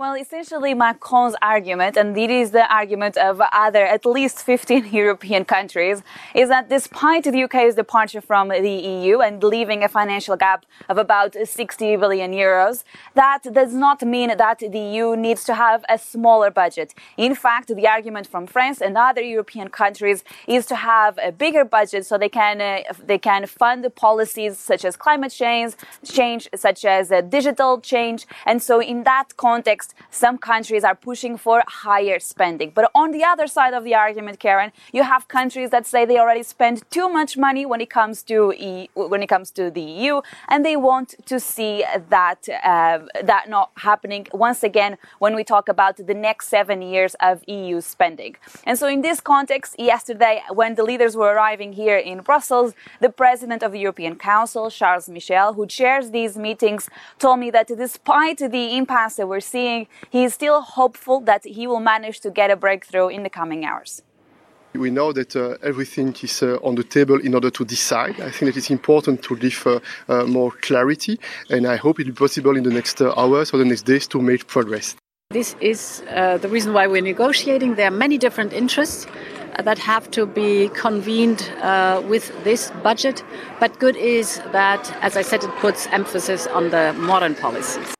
Well, 0.00 0.14
essentially, 0.14 0.72
Macron's 0.72 1.36
argument, 1.42 1.98
and 1.98 2.16
it 2.16 2.30
is 2.30 2.52
the 2.52 2.66
argument 2.74 3.18
of 3.18 3.42
other, 3.52 3.84
at 3.84 4.06
least 4.06 4.38
15 4.44 4.86
European 4.94 5.44
countries, 5.44 6.02
is 6.34 6.48
that 6.48 6.70
despite 6.70 7.24
the 7.24 7.42
UK's 7.42 7.74
departure 7.74 8.22
from 8.22 8.48
the 8.48 8.70
EU 8.70 9.20
and 9.20 9.44
leaving 9.44 9.84
a 9.84 9.88
financial 9.90 10.36
gap 10.36 10.64
of 10.88 10.96
about 10.96 11.36
60 11.44 11.96
billion 11.96 12.32
euros, 12.32 12.82
that 13.12 13.42
does 13.52 13.74
not 13.74 14.00
mean 14.00 14.34
that 14.38 14.60
the 14.60 14.78
EU 14.78 15.16
needs 15.16 15.44
to 15.44 15.54
have 15.54 15.84
a 15.90 15.98
smaller 15.98 16.50
budget. 16.50 16.94
In 17.18 17.34
fact, 17.34 17.68
the 17.68 17.86
argument 17.86 18.26
from 18.26 18.46
France 18.46 18.80
and 18.80 18.96
other 18.96 19.20
European 19.20 19.68
countries 19.68 20.24
is 20.46 20.64
to 20.64 20.76
have 20.76 21.18
a 21.22 21.30
bigger 21.30 21.66
budget 21.66 22.06
so 22.06 22.16
they 22.16 22.30
can 22.30 22.62
uh, 22.62 22.94
they 23.04 23.18
can 23.18 23.44
fund 23.44 23.86
policies 23.96 24.56
such 24.56 24.86
as 24.86 24.96
climate 24.96 25.32
change, 25.32 25.74
change 26.02 26.48
such 26.56 26.86
as 26.86 27.12
uh, 27.12 27.20
digital 27.20 27.82
change, 27.82 28.24
and 28.46 28.62
so 28.62 28.80
in 28.80 29.02
that 29.02 29.36
context 29.36 29.89
some 30.10 30.38
countries 30.38 30.84
are 30.84 30.94
pushing 30.94 31.36
for 31.36 31.62
higher 31.66 32.18
spending. 32.18 32.72
But 32.74 32.90
on 32.94 33.10
the 33.12 33.24
other 33.24 33.46
side 33.46 33.74
of 33.74 33.84
the 33.84 33.94
argument, 33.94 34.38
Karen, 34.38 34.72
you 34.92 35.02
have 35.02 35.28
countries 35.28 35.70
that 35.70 35.86
say 35.86 36.04
they 36.04 36.18
already 36.18 36.42
spend 36.42 36.82
too 36.90 37.08
much 37.08 37.36
money 37.36 37.64
when 37.66 37.80
it 37.80 37.90
comes 37.90 38.22
to 38.24 38.52
e- 38.56 38.88
when 38.94 39.22
it 39.22 39.28
comes 39.28 39.50
to 39.52 39.70
the 39.70 39.80
EU, 39.80 40.20
and 40.48 40.64
they 40.64 40.76
want 40.76 41.14
to 41.26 41.38
see 41.38 41.84
that 42.08 42.48
uh, 42.64 42.98
that 43.22 43.48
not 43.48 43.70
happening 43.76 44.26
once 44.32 44.62
again 44.62 44.96
when 45.18 45.34
we 45.34 45.44
talk 45.44 45.68
about 45.68 45.96
the 45.96 46.14
next 46.14 46.48
seven 46.48 46.82
years 46.82 47.14
of 47.20 47.42
EU 47.48 47.80
spending. 47.80 48.36
And 48.64 48.78
so, 48.78 48.86
in 48.86 49.02
this 49.02 49.20
context, 49.20 49.76
yesterday 49.78 50.42
when 50.52 50.74
the 50.74 50.84
leaders 50.84 51.16
were 51.16 51.32
arriving 51.34 51.72
here 51.72 51.96
in 51.96 52.20
Brussels, 52.20 52.74
the 53.00 53.10
president 53.10 53.62
of 53.62 53.72
the 53.72 53.78
European 53.78 54.16
Council, 54.16 54.70
Charles 54.70 55.08
Michel, 55.08 55.54
who 55.54 55.66
chairs 55.66 56.10
these 56.10 56.36
meetings, 56.36 56.88
told 57.18 57.38
me 57.40 57.50
that 57.50 57.68
despite 57.68 58.38
the 58.38 58.76
impasse 58.76 59.16
that 59.16 59.26
we're 59.26 59.40
seeing 59.40 59.79
he 60.10 60.24
is 60.24 60.34
still 60.34 60.60
hopeful 60.60 61.20
that 61.20 61.44
he 61.44 61.66
will 61.66 61.80
manage 61.80 62.20
to 62.20 62.30
get 62.30 62.50
a 62.50 62.56
breakthrough 62.56 63.08
in 63.08 63.22
the 63.22 63.30
coming 63.30 63.64
hours. 63.64 64.02
We 64.74 64.90
know 64.90 65.12
that 65.12 65.34
uh, 65.34 65.56
everything 65.62 66.14
is 66.22 66.42
uh, 66.42 66.58
on 66.62 66.76
the 66.76 66.84
table 66.84 67.18
in 67.18 67.34
order 67.34 67.50
to 67.50 67.64
decide. 67.64 68.20
I 68.20 68.30
think 68.30 68.52
that 68.52 68.56
it's 68.56 68.70
important 68.70 69.22
to 69.24 69.36
give 69.36 69.66
uh, 69.66 69.80
uh 70.08 70.26
more 70.26 70.52
clarity, 70.52 71.18
and 71.48 71.66
I 71.66 71.76
hope 71.76 71.98
it 71.98 72.06
will 72.06 72.12
be 72.12 72.18
possible 72.18 72.56
in 72.56 72.62
the 72.62 72.70
next 72.70 73.02
uh, 73.02 73.12
hours 73.16 73.52
or 73.52 73.58
the 73.58 73.64
next 73.64 73.82
days 73.82 74.06
to 74.08 74.22
make 74.22 74.46
progress. 74.46 74.94
This 75.30 75.56
is 75.60 76.02
uh, 76.08 76.38
the 76.38 76.48
reason 76.48 76.72
why 76.72 76.86
we're 76.86 77.02
negotiating. 77.02 77.74
There 77.74 77.88
are 77.88 77.98
many 78.06 78.16
different 78.16 78.52
interests 78.52 79.06
that 79.58 79.78
have 79.78 80.08
to 80.12 80.24
be 80.24 80.68
convened 80.68 81.50
with 82.08 82.32
this 82.44 82.70
budget, 82.82 83.24
but 83.58 83.78
good 83.78 83.96
is 83.96 84.38
that, 84.52 84.90
as 85.02 85.16
I 85.16 85.22
said, 85.22 85.42
it 85.44 85.50
puts 85.56 85.88
emphasis 85.88 86.46
on 86.46 86.70
the 86.70 86.92
modern 86.94 87.34
policies. 87.34 87.99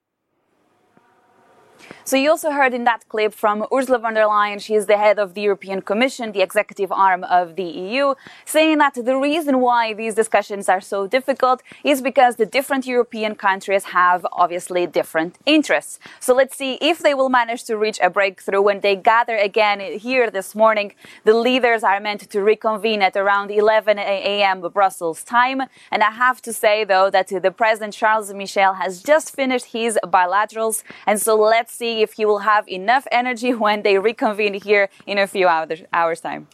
So 2.10 2.16
you 2.16 2.30
also 2.30 2.50
heard 2.50 2.74
in 2.74 2.82
that 2.90 3.08
clip 3.08 3.32
from 3.32 3.64
Ursula 3.72 4.00
von 4.00 4.14
der 4.14 4.24
Leyen, 4.24 4.60
she 4.60 4.74
is 4.74 4.86
the 4.86 4.98
head 4.98 5.20
of 5.20 5.34
the 5.34 5.42
European 5.42 5.80
Commission, 5.80 6.32
the 6.32 6.42
executive 6.42 6.90
arm 6.90 7.22
of 7.22 7.54
the 7.54 7.62
EU, 7.62 8.14
saying 8.44 8.78
that 8.78 8.94
the 8.94 9.16
reason 9.16 9.60
why 9.60 9.94
these 9.94 10.16
discussions 10.16 10.68
are 10.68 10.80
so 10.80 11.06
difficult 11.06 11.62
is 11.84 12.02
because 12.02 12.34
the 12.34 12.46
different 12.46 12.84
European 12.84 13.36
countries 13.36 13.84
have 13.84 14.26
obviously 14.32 14.88
different 14.88 15.38
interests. 15.46 16.00
So 16.18 16.34
let's 16.34 16.56
see 16.56 16.78
if 16.80 16.98
they 16.98 17.14
will 17.14 17.28
manage 17.28 17.62
to 17.66 17.76
reach 17.76 18.00
a 18.02 18.10
breakthrough 18.10 18.60
when 18.60 18.80
they 18.80 18.96
gather 18.96 19.36
again 19.36 19.78
here 19.78 20.32
this 20.32 20.52
morning. 20.56 20.94
The 21.22 21.34
leaders 21.34 21.84
are 21.84 22.00
meant 22.00 22.28
to 22.28 22.40
reconvene 22.40 23.02
at 23.02 23.16
around 23.16 23.52
11 23.52 24.00
a.m. 24.00 24.62
Brussels 24.62 25.22
time. 25.22 25.62
And 25.92 26.02
I 26.02 26.10
have 26.10 26.42
to 26.42 26.52
say, 26.52 26.82
though, 26.82 27.08
that 27.10 27.28
the 27.28 27.52
President 27.52 27.94
Charles 27.94 28.34
Michel 28.34 28.74
has 28.74 29.00
just 29.00 29.32
finished 29.32 29.66
his 29.66 29.96
bilaterals. 30.02 30.82
And 31.06 31.20
so 31.20 31.36
let's 31.36 31.72
see 31.72 31.99
if 32.02 32.14
he 32.14 32.24
will 32.24 32.40
have 32.40 32.68
enough 32.68 33.06
energy 33.10 33.54
when 33.64 33.82
they 33.82 33.98
reconvene 33.98 34.54
here 34.54 34.88
in 35.06 35.18
a 35.18 35.26
few 35.26 35.46
hours, 35.48 35.82
hours 35.92 36.20
time. 36.20 36.48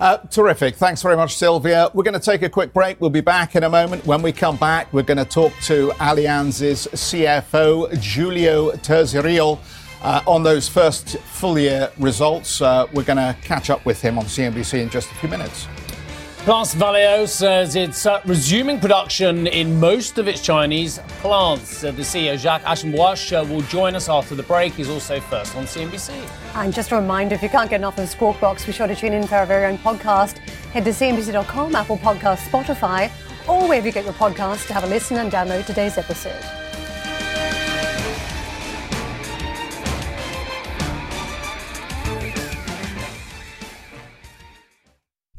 Uh, 0.00 0.16
terrific. 0.16 0.74
Thanks 0.74 1.00
very 1.00 1.16
much, 1.16 1.36
Sylvia. 1.36 1.88
We're 1.94 2.02
going 2.02 2.18
to 2.18 2.20
take 2.20 2.42
a 2.42 2.48
quick 2.48 2.72
break. 2.72 3.00
We'll 3.00 3.10
be 3.10 3.20
back 3.20 3.54
in 3.54 3.62
a 3.62 3.70
moment. 3.70 4.04
When 4.04 4.20
we 4.20 4.32
come 4.32 4.56
back, 4.56 4.92
we're 4.92 5.04
going 5.04 5.18
to 5.18 5.24
talk 5.24 5.52
to 5.64 5.90
Allianz's 6.00 6.88
CFO, 6.88 8.00
Giulio 8.00 8.72
Terzariol, 8.72 9.60
uh, 10.02 10.20
on 10.26 10.42
those 10.42 10.68
first 10.68 11.18
full 11.18 11.56
year 11.56 11.92
results. 11.98 12.60
Uh, 12.60 12.88
we're 12.92 13.04
going 13.04 13.18
to 13.18 13.36
catch 13.42 13.70
up 13.70 13.84
with 13.86 14.00
him 14.00 14.18
on 14.18 14.24
CNBC 14.24 14.82
in 14.82 14.90
just 14.90 15.08
a 15.12 15.14
few 15.14 15.28
minutes. 15.28 15.68
Plus, 16.44 16.74
Valeo 16.74 17.28
says 17.28 17.76
it's 17.76 18.04
uh, 18.04 18.20
resuming 18.24 18.80
production 18.80 19.46
in 19.46 19.78
most 19.78 20.18
of 20.18 20.26
its 20.26 20.42
Chinese 20.42 20.98
plants. 21.20 21.84
Uh, 21.84 21.92
the 21.92 22.02
CEO, 22.02 22.36
Jacques 22.36 22.62
Aschenbroich, 22.62 23.32
uh, 23.32 23.44
will 23.44 23.60
join 23.62 23.94
us 23.94 24.08
after 24.08 24.34
the 24.34 24.42
break. 24.42 24.72
He's 24.72 24.88
also 24.88 25.20
first 25.20 25.54
on 25.54 25.66
CNBC. 25.66 26.10
And 26.56 26.74
just 26.74 26.90
a 26.90 26.96
reminder 26.96 27.36
if 27.36 27.44
you 27.44 27.48
can't 27.48 27.70
get 27.70 27.76
enough 27.76 27.96
of 27.96 28.08
Squawk 28.08 28.40
Box, 28.40 28.66
be 28.66 28.72
sure 28.72 28.88
to 28.88 28.96
tune 28.96 29.12
in 29.12 29.24
for 29.28 29.36
our 29.36 29.46
very 29.46 29.66
own 29.66 29.78
podcast. 29.78 30.38
Head 30.72 30.84
to 30.84 30.90
CNBC.com, 30.90 31.76
Apple 31.76 31.98
Podcasts, 31.98 32.48
Spotify, 32.48 33.08
or 33.48 33.68
wherever 33.68 33.86
you 33.86 33.92
get 33.92 34.04
your 34.04 34.14
podcasts 34.14 34.66
to 34.66 34.74
have 34.74 34.82
a 34.82 34.88
listen 34.88 35.18
and 35.18 35.30
download 35.30 35.64
today's 35.64 35.96
episode. 35.96 36.61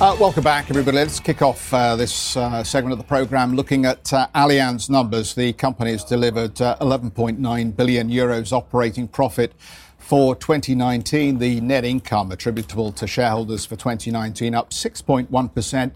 Uh, 0.00 0.16
welcome 0.18 0.42
back, 0.42 0.70
everybody. 0.70 0.96
Let's 0.96 1.20
kick 1.20 1.42
off 1.42 1.74
uh, 1.74 1.94
this 1.94 2.34
uh, 2.34 2.64
segment 2.64 2.92
of 2.92 2.98
the 2.98 3.04
program 3.04 3.54
looking 3.54 3.84
at 3.84 4.10
uh, 4.14 4.28
Allianz 4.34 4.88
numbers. 4.88 5.34
The 5.34 5.52
company 5.52 5.90
has 5.90 6.04
delivered 6.04 6.54
11.9 6.54 7.38
uh, 7.44 7.70
billion 7.72 8.08
euros 8.08 8.50
operating 8.50 9.08
profit 9.08 9.52
for 9.98 10.34
2019. 10.34 11.38
The 11.38 11.60
net 11.60 11.84
income 11.84 12.32
attributable 12.32 12.92
to 12.92 13.06
shareholders 13.06 13.66
for 13.66 13.76
2019 13.76 14.54
up 14.54 14.70
6.1 14.70 15.54
percent 15.54 15.92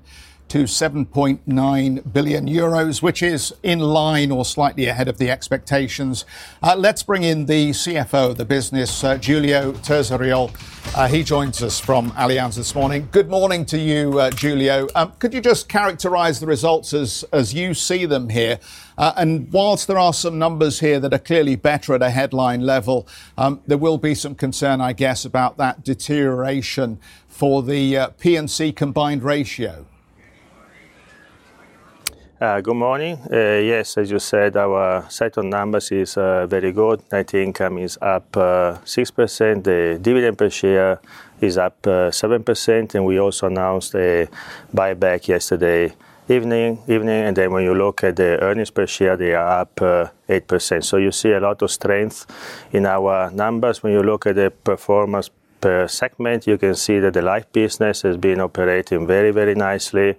to 0.49 0.65
7.9 0.65 2.13
billion 2.13 2.49
euros, 2.49 3.03
which 3.03 3.23
is 3.23 3.53
in 3.63 3.81
line 3.81 4.31
or 4.31 4.45
slightly 4.45 4.87
ahead 4.87 5.09
of 5.09 5.19
the 5.19 5.31
expectations. 5.31 6.25
Uh, 6.63 6.75
let's 6.77 7.03
bring 7.03 7.23
in 7.23 7.47
the 7.47 7.71
CFO 7.71 8.31
of 8.31 8.37
the 8.37 8.45
business, 8.45 9.03
uh, 9.03 9.17
Giulio 9.17 9.73
Terzariol. 9.73 10.55
Uh, 10.97 11.09
he 11.09 11.25
joins 11.25 11.63
us 11.63 11.81
from 11.81 12.11
Allianz 12.13 12.57
this 12.57 12.75
morning. 12.75 13.09
Good 13.11 13.29
morning 13.29 13.65
to 13.67 13.79
you, 13.79 14.21
uh, 14.21 14.31
Giulio. 14.31 14.89
Um, 14.95 15.13
could 15.19 15.35
you 15.35 15.41
just 15.41 15.69
characterize 15.69 16.39
the 16.41 16.47
results 16.47 16.95
as, 16.95 17.25
as 17.33 17.53
you 17.53 17.75
see 17.75 18.07
them 18.07 18.29
here? 18.29 18.61
Uh, 18.97 19.13
and 19.17 19.53
whilst 19.53 19.89
there 19.89 19.99
are 19.99 20.13
some 20.13 20.39
numbers 20.39 20.79
here 20.81 21.01
that 21.01 21.13
are 21.13 21.19
clearly 21.19 21.57
better 21.57 21.95
at 21.95 22.03
a 22.03 22.11
headline 22.11 22.61
level, 22.61 23.09
um, 23.37 23.61
there 23.67 23.79
will 23.79 23.99
be 23.99 24.15
some 24.15 24.35
concern, 24.35 24.81
I 24.81 24.93
guess, 24.93 25.25
about 25.25 25.57
that 25.57 25.83
deterioration 25.83 27.01
for 27.27 27.63
the 27.63 27.97
uh, 27.97 28.11
combined 28.77 29.25
ratio. 29.25 29.87
Uh, 32.45 32.61
good 32.61 32.77
morning. 32.77 33.17
Uh, 33.33 33.57
yes, 33.65 33.97
as 33.97 34.11
you 34.11 34.19
said, 34.19 34.55
our 34.55 35.07
set 35.09 35.39
of 35.39 35.47
numbers 35.47 35.91
is 35.91 36.19
uh, 36.19 36.47
very 36.47 36.73
good. 36.73 37.01
Net 37.11 37.33
income 37.33 37.79
is 37.79 37.97
up 38.03 38.31
6%. 38.33 39.65
The 39.65 39.99
dividend 39.99 40.37
per 40.37 40.51
share 40.51 41.01
is 41.41 41.57
up 41.57 41.81
7%. 41.81 42.95
And 42.95 43.07
we 43.07 43.19
also 43.19 43.47
announced 43.47 43.95
a 43.95 44.29
buyback 44.75 45.27
yesterday 45.27 45.95
evening, 46.29 46.79
and 46.87 47.35
then 47.35 47.51
when 47.51 47.65
you 47.65 47.75
look 47.75 48.05
at 48.05 48.17
the 48.17 48.39
earnings 48.43 48.71
per 48.71 48.87
share, 48.87 49.17
they 49.17 49.35
are 49.35 49.61
up 49.61 49.81
uh, 49.81 50.09
8%. 50.29 50.85
So 50.85 50.99
you 50.99 51.13
see 51.13 51.33
a 51.33 51.41
lot 51.41 51.63
of 51.63 51.71
strength 51.71 52.27
in 52.73 52.85
our 52.85 53.31
numbers. 53.31 53.83
When 53.83 53.95
you 53.95 54.03
look 54.03 54.27
at 54.27 54.37
the 54.37 54.51
performance 54.51 55.31
per 55.65 55.89
segment, 55.89 56.47
you 56.47 56.59
can 56.59 56.75
see 56.75 57.01
that 57.01 57.15
the 57.15 57.23
life 57.23 57.51
business 57.51 58.03
has 58.03 58.19
been 58.19 58.39
operating 58.39 59.07
very, 59.07 59.31
very 59.31 59.55
nicely 59.55 60.15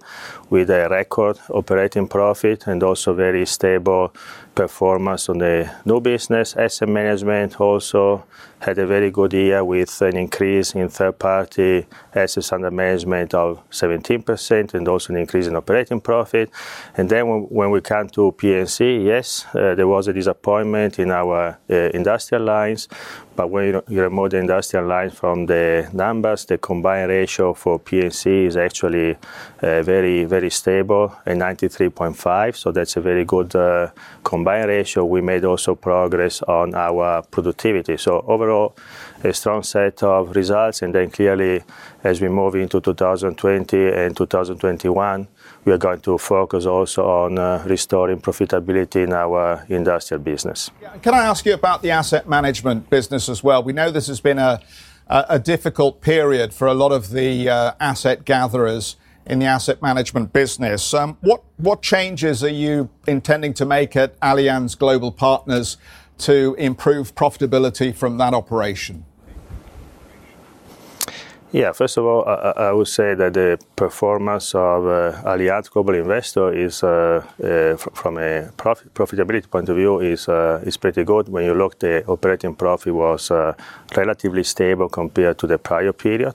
with 0.49 0.71
a 0.71 0.89
record 0.89 1.37
operating 1.49 2.07
profit 2.07 2.65
and 2.65 2.81
also 2.81 3.13
very 3.13 3.45
stable 3.45 4.11
performance 4.55 5.29
on 5.29 5.37
the 5.37 5.69
new 5.85 5.99
business. 6.01 6.55
Asset 6.55 6.89
management 6.89 7.61
also 7.61 8.23
had 8.59 8.77
a 8.79 8.87
very 8.87 9.11
good 9.11 9.33
year 9.33 9.63
with 9.63 10.01
an 10.01 10.17
increase 10.17 10.73
in 10.73 10.89
third-party 10.89 11.85
assets 12.13 12.51
under 12.51 12.71
management 12.71 13.33
of 13.33 13.61
17% 13.69 14.73
and 14.73 14.87
also 14.87 15.13
an 15.13 15.19
increase 15.19 15.47
in 15.47 15.55
operating 15.55 16.01
profit. 16.01 16.49
And 16.97 17.09
then 17.09 17.25
when 17.49 17.69
we 17.69 17.81
come 17.81 18.09
to 18.09 18.31
P&C, 18.31 19.05
yes, 19.05 19.45
uh, 19.53 19.75
there 19.75 19.87
was 19.87 20.07
a 20.07 20.13
disappointment 20.13 20.99
in 20.99 21.11
our 21.11 21.59
uh, 21.69 21.75
industrial 21.93 22.43
lines, 22.43 22.87
but 23.35 23.49
when 23.49 23.81
you 23.89 24.01
remove 24.01 24.31
the 24.31 24.37
industrial 24.37 24.87
lines 24.87 25.13
from 25.13 25.45
the 25.45 25.89
numbers, 25.91 26.45
the 26.45 26.57
combined 26.57 27.09
ratio 27.09 27.53
for 27.53 27.77
P&C 27.77 28.45
is 28.45 28.55
actually 28.55 29.17
uh, 29.61 29.81
very, 29.83 30.23
very 30.23 30.49
stable 30.49 31.13
at 31.25 31.35
93.5. 31.35 32.55
So 32.55 32.71
that's 32.71 32.95
a 32.95 33.01
very 33.01 33.25
good 33.25 33.53
combined 34.23 34.69
ratio. 34.69 35.03
We 35.03 35.19
made 35.19 35.43
also 35.43 35.75
progress 35.75 36.41
on 36.43 36.73
our 36.73 37.23
productivity. 37.23 37.97
So 37.97 38.23
overall, 38.25 38.44
a 39.23 39.33
strong 39.33 39.63
set 39.63 40.03
of 40.03 40.35
results. 40.35 40.81
And 40.81 40.93
then 40.93 41.09
clearly, 41.09 41.63
as 42.03 42.21
we 42.21 42.29
move 42.29 42.55
into 42.55 42.79
2020 42.79 43.89
and 43.89 44.15
2021, 44.15 45.27
we 45.65 45.73
are 45.73 45.77
going 45.77 45.99
to 46.01 46.17
focus 46.17 46.65
also 46.65 47.05
on 47.05 47.39
uh, 47.39 47.63
restoring 47.65 48.21
profitability 48.21 49.03
in 49.03 49.13
our 49.13 49.65
industrial 49.69 50.21
business. 50.21 50.69
Can 51.01 51.13
I 51.13 51.25
ask 51.25 51.45
you 51.45 51.53
about 51.53 51.81
the 51.81 51.91
asset 51.91 52.29
management 52.29 52.89
business 52.89 53.29
as 53.29 53.43
well? 53.43 53.63
We 53.63 53.73
know 53.73 53.91
this 53.91 54.07
has 54.07 54.21
been 54.21 54.39
a, 54.39 54.59
difficult 55.43 56.01
period 56.01 56.53
for 56.53 56.67
a 56.67 56.73
lot 56.73 56.91
of 56.91 57.11
the 57.11 57.49
uh, 57.49 57.71
asset 57.79 58.25
gatherers 58.25 58.95
in 59.25 59.39
the 59.39 59.45
asset 59.45 59.81
management 59.81 60.33
business. 60.33 60.93
Um, 60.93 61.17
what 61.21 61.81
changes 61.81 62.43
are 62.43 62.49
you 62.49 62.89
intending 63.07 63.53
to 63.55 63.65
make 63.65 63.95
at 63.95 64.19
Allianz 64.19 64.77
Global 64.77 65.11
Partners 65.11 65.77
to 66.19 66.55
improve 66.57 67.15
profitability 67.15 67.95
from 67.95 68.17
that 68.17 68.33
operation? 68.33 69.05
Yeah, 71.55 71.71
first 71.71 71.95
of 71.95 72.03
all, 72.03 72.25
I, 72.27 72.67
I 72.67 72.71
would 72.73 72.89
say 72.89 73.15
that 73.15 73.33
the 73.33 73.57
performance 73.77 74.53
of 74.53 74.85
uh, 74.85 75.21
Allianz 75.23 75.71
Global 75.71 75.95
Investor 75.95 76.51
is, 76.51 76.83
uh, 76.83 77.23
uh, 77.41 77.77
from 77.77 78.17
a 78.17 78.51
profit, 78.57 78.93
profitability 78.93 79.49
point 79.49 79.69
of 79.69 79.77
view, 79.77 80.01
is 80.01 80.27
uh, 80.27 80.59
is 80.65 80.75
pretty 80.75 81.05
good. 81.05 81.29
When 81.29 81.45
you 81.45 81.53
look, 81.53 81.79
the 81.79 82.03
operating 82.07 82.55
profit 82.55 82.93
was 82.93 83.31
uh, 83.31 83.53
relatively 83.95 84.43
stable 84.43 84.89
compared 84.89 85.37
to 85.37 85.47
the 85.47 85.57
prior 85.57 85.93
period. 85.93 86.33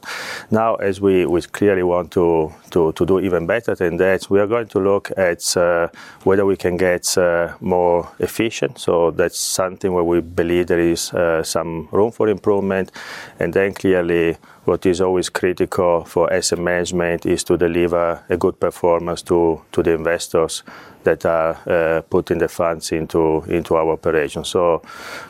Now, 0.51 0.77
as 0.77 1.03
we, 1.03 1.27
we 1.27 1.43
clearly 1.43 1.83
want 1.83 2.13
to, 2.13 2.55
to, 2.71 2.93
to 2.93 3.05
do 3.05 3.21
even 3.21 3.45
better 3.47 3.75
than 3.75 3.99
that, 3.99 4.31
we 4.31 4.41
are 4.41 4.47
going 4.47 4.69
to 4.69 4.79
look 4.81 5.11
at 5.19 5.55
uh, 5.55 5.89
whether 6.25 6.47
we 6.47 6.57
can 6.57 6.79
get 6.79 7.15
more 7.61 8.09
efficient. 8.21 8.79
So 8.79 9.11
that's 9.11 9.39
something 9.39 9.93
where 9.93 10.03
we 10.05 10.23
believe 10.23 10.69
there 10.69 10.81
is 10.81 11.13
some 11.43 11.89
room 11.93 12.11
for 12.11 12.31
improvement, 12.31 12.91
and 13.39 13.53
then 13.53 13.75
clearly 13.75 14.39
what 14.71 14.87
is 14.87 15.01
always 15.01 15.29
critical 15.31 16.05
for 16.05 16.33
asset 16.33 16.61
management 16.61 17.27
is 17.27 17.43
to 17.43 17.57
deliver 17.57 18.23
a 18.29 18.37
good 18.37 18.61
performance 18.61 19.21
to, 19.21 19.61
the 19.73 19.93
investors 19.93 20.63
that 21.03 21.27
are 21.27 21.57
uh, 21.67 22.03
putting 22.03 22.39
the 22.39 22.49
funds 22.49 22.93
into 22.93 23.43
into 23.49 23.75
our 23.75 23.91
operation. 23.93 24.45
So, 24.45 24.83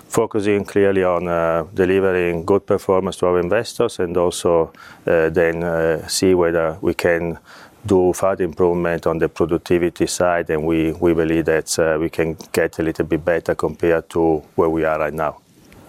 focusing 0.08 0.66
clearly 0.66 1.04
on 1.04 1.26
uh, 1.26 1.64
delivering 1.72 2.44
good 2.44 2.66
performance 2.66 3.16
to 3.18 3.26
our 3.26 3.40
investors, 3.40 3.98
and 3.98 4.14
also 4.16 4.72
uh, 5.06 5.30
then 5.30 5.56
see 6.08 6.34
whether 6.34 6.76
we 6.82 6.92
can 6.94 7.38
do 7.86 8.12
further 8.12 8.44
improvement 8.44 9.06
on 9.06 9.18
the 9.18 9.28
productivity 9.28 10.06
side, 10.06 10.50
and 10.50 10.66
we, 10.66 10.92
we 10.92 11.14
believe 11.14 11.46
that 11.46 11.98
we 11.98 12.10
can 12.10 12.36
get 12.52 12.78
a 12.78 12.82
little 12.82 13.06
bit 13.06 13.24
better 13.24 13.54
compared 13.54 14.10
to 14.10 14.42
where 14.56 14.68
we 14.68 14.84
are 14.84 14.98
right 14.98 15.14
now. 15.14 15.40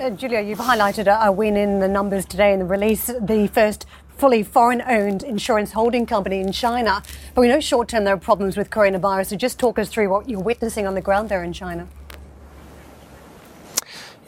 Uh, 0.02 0.10
Giulio, 0.10 0.40
you've 0.40 0.58
highlighted 0.58 1.06
a, 1.06 1.28
a 1.28 1.32
win 1.32 1.56
in 1.56 1.78
the 1.78 1.88
numbers 1.88 2.26
today 2.26 2.54
in 2.54 2.58
the 2.58 2.66
release, 2.66 3.06
the 3.06 3.48
first 3.54 3.86
fully 4.18 4.42
foreign 4.42 4.82
owned 4.82 5.22
insurance 5.22 5.74
holding 5.74 6.08
company 6.08 6.40
in 6.40 6.52
China. 6.52 7.04
But 7.36 7.42
we 7.42 7.48
know 7.48 7.60
short 7.60 7.90
term 7.90 8.04
there 8.04 8.16
are 8.16 8.18
problems 8.18 8.58
with 8.58 8.72
coronavirus. 8.72 9.28
So 9.28 9.36
just 9.36 9.60
talk 9.60 9.78
us 9.78 9.90
through 9.90 10.10
what 10.10 10.28
you're 10.28 10.40
witnessing 10.40 10.88
on 10.88 10.96
the 10.96 11.02
ground 11.02 11.30
there 11.30 11.44
in 11.44 11.54
China. 11.54 11.88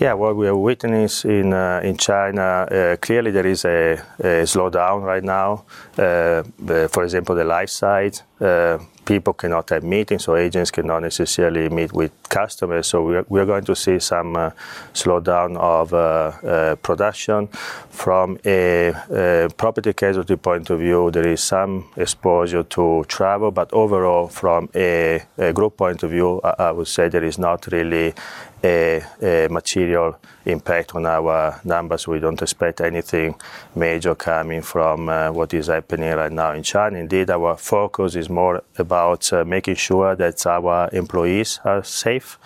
Yeah, 0.04 0.16
what 0.16 0.36
we 0.36 0.50
are 0.50 0.58
witnessing 0.58 1.32
in 1.32 1.54
uh, 1.54 1.80
in 1.82 1.96
China, 1.96 2.68
uh, 2.70 2.98
clearly 2.98 3.32
there 3.32 3.48
is 3.48 3.64
a, 3.64 3.94
a 4.20 4.44
slowdown 4.44 5.02
right 5.02 5.24
now. 5.24 5.64
Uh, 5.98 6.44
for 6.90 7.06
example, 7.06 7.36
the 7.36 7.46
life 7.46 7.70
side, 7.70 8.20
uh, 8.42 8.80
people 9.06 9.32
cannot 9.34 9.70
have 9.70 9.84
meetings, 9.84 10.26
so 10.26 10.36
agents 10.36 10.72
cannot 10.72 11.04
necessarily 11.04 11.70
meet 11.70 11.94
with 11.94 12.12
customers. 12.28 12.88
So 12.88 13.06
we're, 13.06 13.26
we're 13.30 13.46
going 13.46 13.64
to 13.64 13.76
see 13.76 14.00
some 14.00 14.36
uh, 14.36 14.52
slowdown 14.94 15.56
of 15.56 15.94
uh, 15.94 16.76
production. 16.78 17.48
From 17.90 18.38
a, 18.44 18.94
a, 19.10 19.50
property 19.56 19.94
casualty 19.94 20.36
point 20.36 20.70
of 20.70 20.80
view, 20.80 21.12
there 21.12 21.28
is 21.28 21.42
some 21.42 21.86
exposure 21.96 22.64
to 22.64 23.06
travel, 23.08 23.52
but 23.52 23.72
overall, 23.72 24.28
from 24.28 24.70
a, 24.76 25.24
a 25.38 25.54
group 25.54 25.78
point 25.78 26.04
of 26.04 26.12
view, 26.12 26.42
I, 26.44 26.56
I 26.60 26.72
would 26.72 26.88
say 26.88 27.08
there 27.08 27.24
is 27.24 27.38
not 27.38 27.68
really 27.72 28.14
a, 28.64 29.48
material 29.50 30.18
impact 30.46 30.96
on 30.96 31.06
our 31.06 31.60
numbers. 31.64 32.08
We 32.08 32.20
don't 32.20 32.42
expect 32.42 32.82
anything 32.82 33.36
major 33.76 34.16
coming 34.16 34.62
from 34.62 35.10
uh, 35.10 35.32
what 35.32 35.54
is 35.54 35.68
happening 35.68 36.14
right 36.14 36.32
now 36.32 36.54
in 36.54 36.64
China. 36.64 36.98
Indeed, 37.00 37.30
our 37.30 37.58
focus 37.58 38.16
is 38.16 38.30
more 38.30 38.64
about 38.78 39.32
uh, 39.32 39.46
making 39.46 39.76
sure 39.76 40.16
that 40.16 40.46
our 40.46 40.90
employees 40.92 41.60
are 41.64 41.84
safe. 41.84 42.38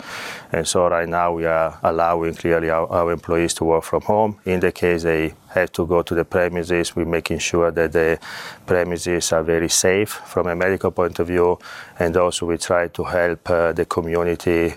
And 0.51 0.67
so 0.67 0.87
right 0.87 1.09
now 1.09 1.33
we 1.33 1.45
are 1.45 1.79
allowing 1.83 2.35
clearly 2.35 2.69
our, 2.69 3.11
employees 3.11 3.53
to 3.55 3.63
work 3.63 3.83
from 3.83 4.01
home. 4.01 4.39
In 4.45 4.59
the 4.59 4.71
case 4.71 5.03
they 5.03 5.33
have 5.49 5.71
to 5.73 5.85
go 5.85 6.01
to 6.01 6.13
the 6.13 6.25
premises, 6.25 6.95
we're 6.95 7.05
making 7.05 7.39
sure 7.39 7.71
that 7.71 7.93
the 7.93 8.19
premises 8.65 9.31
are 9.31 9.43
very 9.43 9.69
safe 9.69 10.09
from 10.09 10.47
a 10.47 10.55
medical 10.55 10.91
point 10.91 11.19
of 11.19 11.27
view. 11.27 11.57
And 11.99 12.15
also 12.17 12.45
we 12.45 12.57
try 12.57 12.87
to 12.89 13.03
help 13.03 13.49
uh, 13.49 13.71
the 13.71 13.85
community 13.85 14.73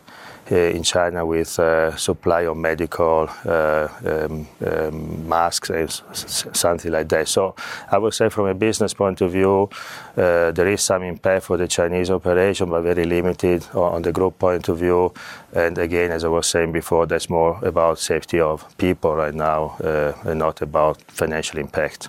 in 0.51 0.83
China 0.83 1.25
with 1.25 1.59
uh, 1.59 1.97
supply 1.97 2.43
of 2.43 2.57
medical 2.57 3.29
uh, 3.45 3.89
um, 4.05 4.49
um, 4.67 5.29
masks 5.29 5.71
and 5.71 5.91
something 5.91 6.93
like 6.93 7.09
that. 7.09 7.29
So 7.29 7.55
I 7.91 7.99
would 7.99 8.15
say 8.15 8.29
from 8.29 8.47
a 8.47 8.55
business 8.55 8.95
point 8.95 9.21
of 9.21 9.33
view, 9.33 9.69
there 10.15 10.69
is 10.69 10.83
some 10.83 11.03
impact 11.03 11.45
for 11.45 11.57
the 11.57 11.69
Chinese 11.69 12.11
operation, 12.11 12.71
but 12.71 12.83
very 12.83 13.05
limited 13.05 13.67
on 13.75 14.03
the 14.03 14.13
group 14.13 14.39
point 14.39 14.69
of 14.69 14.79
view. 14.79 15.13
And 15.53 15.79
again, 15.79 16.11
as 16.11 16.25
I 16.25 16.29
was 16.29 16.47
saying 16.47 16.73
before, 16.73 17.07
that's 17.07 17.31
more 17.31 17.59
about 17.63 17.99
safety 17.99 18.41
of 18.41 18.65
people 18.77 19.15
right 19.15 19.35
now 19.35 19.77
and 20.25 20.39
not 20.39 20.63
about 20.63 21.01
financial 21.03 21.59
impact. 21.59 22.09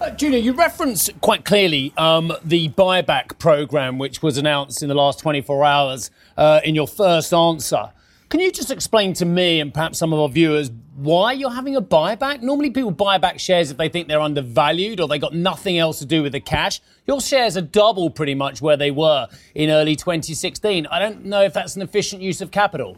Uh, 0.00 0.08
Giulio, 0.08 0.40
you 0.40 0.54
reference 0.54 1.10
quite 1.20 1.44
clearly 1.44 1.92
um, 1.98 2.32
the 2.42 2.70
buyback 2.70 3.38
program, 3.38 3.98
which 3.98 4.22
was 4.22 4.38
announced 4.38 4.82
in 4.82 4.88
the 4.88 4.94
last 4.94 5.18
24 5.18 5.62
hours 5.62 6.10
uh, 6.38 6.58
in 6.64 6.74
your 6.74 6.88
first 6.88 7.34
answer. 7.34 7.92
Can 8.30 8.40
you 8.40 8.50
just 8.50 8.70
explain 8.70 9.12
to 9.14 9.26
me 9.26 9.60
and 9.60 9.74
perhaps 9.74 9.98
some 9.98 10.14
of 10.14 10.18
our 10.18 10.30
viewers 10.30 10.70
why 10.96 11.32
you're 11.32 11.50
having 11.50 11.76
a 11.76 11.82
buyback? 11.82 12.40
Normally, 12.40 12.70
people 12.70 12.92
buy 12.92 13.18
back 13.18 13.38
shares 13.38 13.70
if 13.70 13.76
they 13.76 13.90
think 13.90 14.08
they're 14.08 14.22
undervalued 14.22 15.00
or 15.00 15.08
they 15.08 15.18
got 15.18 15.34
nothing 15.34 15.76
else 15.76 15.98
to 15.98 16.06
do 16.06 16.22
with 16.22 16.32
the 16.32 16.40
cash. 16.40 16.80
Your 17.06 17.20
shares 17.20 17.58
are 17.58 17.60
double 17.60 18.08
pretty 18.08 18.34
much 18.34 18.62
where 18.62 18.78
they 18.78 18.90
were 18.90 19.28
in 19.54 19.68
early 19.68 19.96
2016. 19.96 20.86
I 20.86 20.98
don't 20.98 21.26
know 21.26 21.42
if 21.42 21.52
that's 21.52 21.76
an 21.76 21.82
efficient 21.82 22.22
use 22.22 22.40
of 22.40 22.50
capital. 22.50 22.96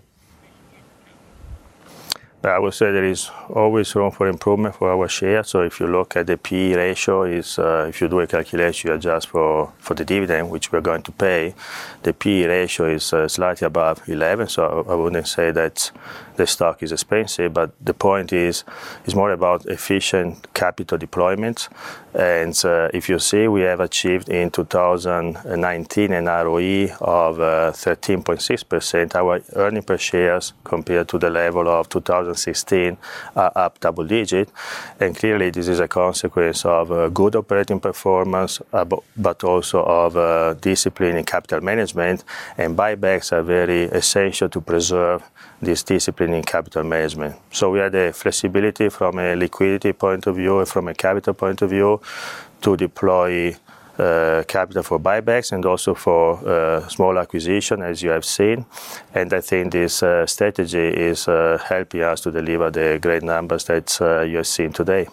I 2.45 2.59
would 2.59 2.75
say 2.75 2.91
there 2.91 3.05
is 3.05 3.31
always 3.51 3.95
room 3.95 4.11
for 4.11 4.27
improvement 4.27 4.75
for 4.75 4.91
our 4.91 5.09
share. 5.09 5.45
So 5.45 5.61
if 5.63 5.79
you 5.79 5.87
look 5.87 6.17
at 6.17 6.26
the 6.26 6.37
PE 6.37 6.75
ratio, 6.75 7.23
is 7.23 7.57
uh, 7.59 7.87
if 7.89 8.00
you 8.00 8.09
do 8.09 8.19
a 8.19 8.26
calculation, 8.26 8.89
you 8.89 8.95
adjust 8.97 9.28
for, 9.28 9.73
for 9.78 9.95
the 9.95 10.05
dividend 10.05 10.50
which 10.50 10.73
we're 10.73 10.81
going 10.81 11.02
to 11.02 11.13
pay, 11.13 11.55
the 12.02 12.13
PE 12.13 12.47
ratio 12.47 12.87
is 12.87 13.13
uh, 13.13 13.28
slightly 13.28 13.65
above 13.65 14.09
11. 14.09 14.49
So 14.49 14.85
I 14.89 14.95
wouldn't 14.97 15.28
say 15.28 15.52
that 15.52 15.93
the 16.37 16.47
stock 16.47 16.83
is 16.83 16.93
expensive, 16.93 17.52
but 17.52 17.71
the 17.81 17.95
point 17.95 18.33
is 18.33 18.65
is 19.05 19.15
more 19.15 19.33
about 19.33 19.67
efficient 19.67 20.52
capital 20.55 20.99
deployment. 20.99 21.69
And 22.15 22.59
uh, 22.65 22.89
if 22.93 23.09
you 23.09 23.19
see, 23.19 23.49
we 23.49 23.63
have 23.63 23.81
achieved 23.81 24.28
in 24.28 24.50
2019 24.50 26.13
an 26.13 26.25
ROE 26.26 26.89
of 27.00 27.39
13.6%. 27.39 29.15
Uh, 29.15 29.19
Our 29.19 29.41
earning 29.55 29.83
per 29.83 29.99
shares 29.99 30.52
compared 30.65 31.09
to 31.09 31.19
the 31.19 31.31
level 31.31 31.69
of 31.69 31.89
2016 32.32 32.97
are 33.36 33.52
up 33.54 33.80
double 33.80 34.06
digit. 34.06 34.49
And 35.00 35.16
clearly, 35.16 35.50
this 35.50 35.68
is 35.68 35.80
a 35.80 35.88
consequence 35.88 36.64
of 36.64 36.90
uh, 36.90 37.08
good 37.08 37.36
operating 37.36 37.80
performance, 37.80 38.60
uh, 38.73 38.84
but 39.16 39.45
also 39.45 39.82
of 39.84 40.16
uh, 40.16 40.54
discipline 40.54 41.16
in 41.16 41.25
capital 41.25 41.60
management. 41.60 42.25
And 42.58 42.76
buybacks 42.76 43.32
are 43.32 43.42
very 43.42 43.84
essential 43.84 44.49
to 44.49 44.60
preserve 44.60 45.23
this 45.60 45.82
discipline 45.82 46.34
in 46.34 46.42
capital 46.42 46.84
management. 46.84 47.36
So 47.50 47.71
we 47.71 47.78
had 47.78 47.92
the 47.92 48.12
flexibility 48.14 48.88
from 48.88 49.18
a 49.18 49.36
liquidity 49.36 49.92
point 49.92 50.26
of 50.26 50.36
view 50.36 50.58
and 50.58 50.68
from 50.68 50.88
a 50.88 50.95
capital 50.95 51.34
point 51.34 51.62
of 51.62 51.71
view 51.71 52.00
to 52.62 52.76
deploy 52.76 53.54
capital 53.97 54.83
for 54.83 54.99
buybacks 54.99 55.52
and 55.52 55.65
also 55.65 55.95
for 55.95 56.39
uh, 56.49 56.89
small 56.89 57.19
acquisition, 57.19 57.83
as 57.83 58.02
you 58.02 58.11
have 58.11 58.25
seen. 58.25 58.67
And 59.15 59.33
I 59.33 59.41
think 59.41 59.73
this 59.73 60.02
uh, 60.02 60.26
strategy 60.26 60.89
is 60.89 61.28
uh, 61.28 61.59
helping 61.65 62.02
us 62.02 62.21
to 62.23 62.31
deliver 62.31 62.71
the 62.71 62.99
great 63.00 63.23
numbers 63.23 63.65
that 63.65 64.00
uh, 64.00 64.23
you 64.23 64.39
have 64.39 64.47
seen 64.47 64.73
today. 64.73 65.09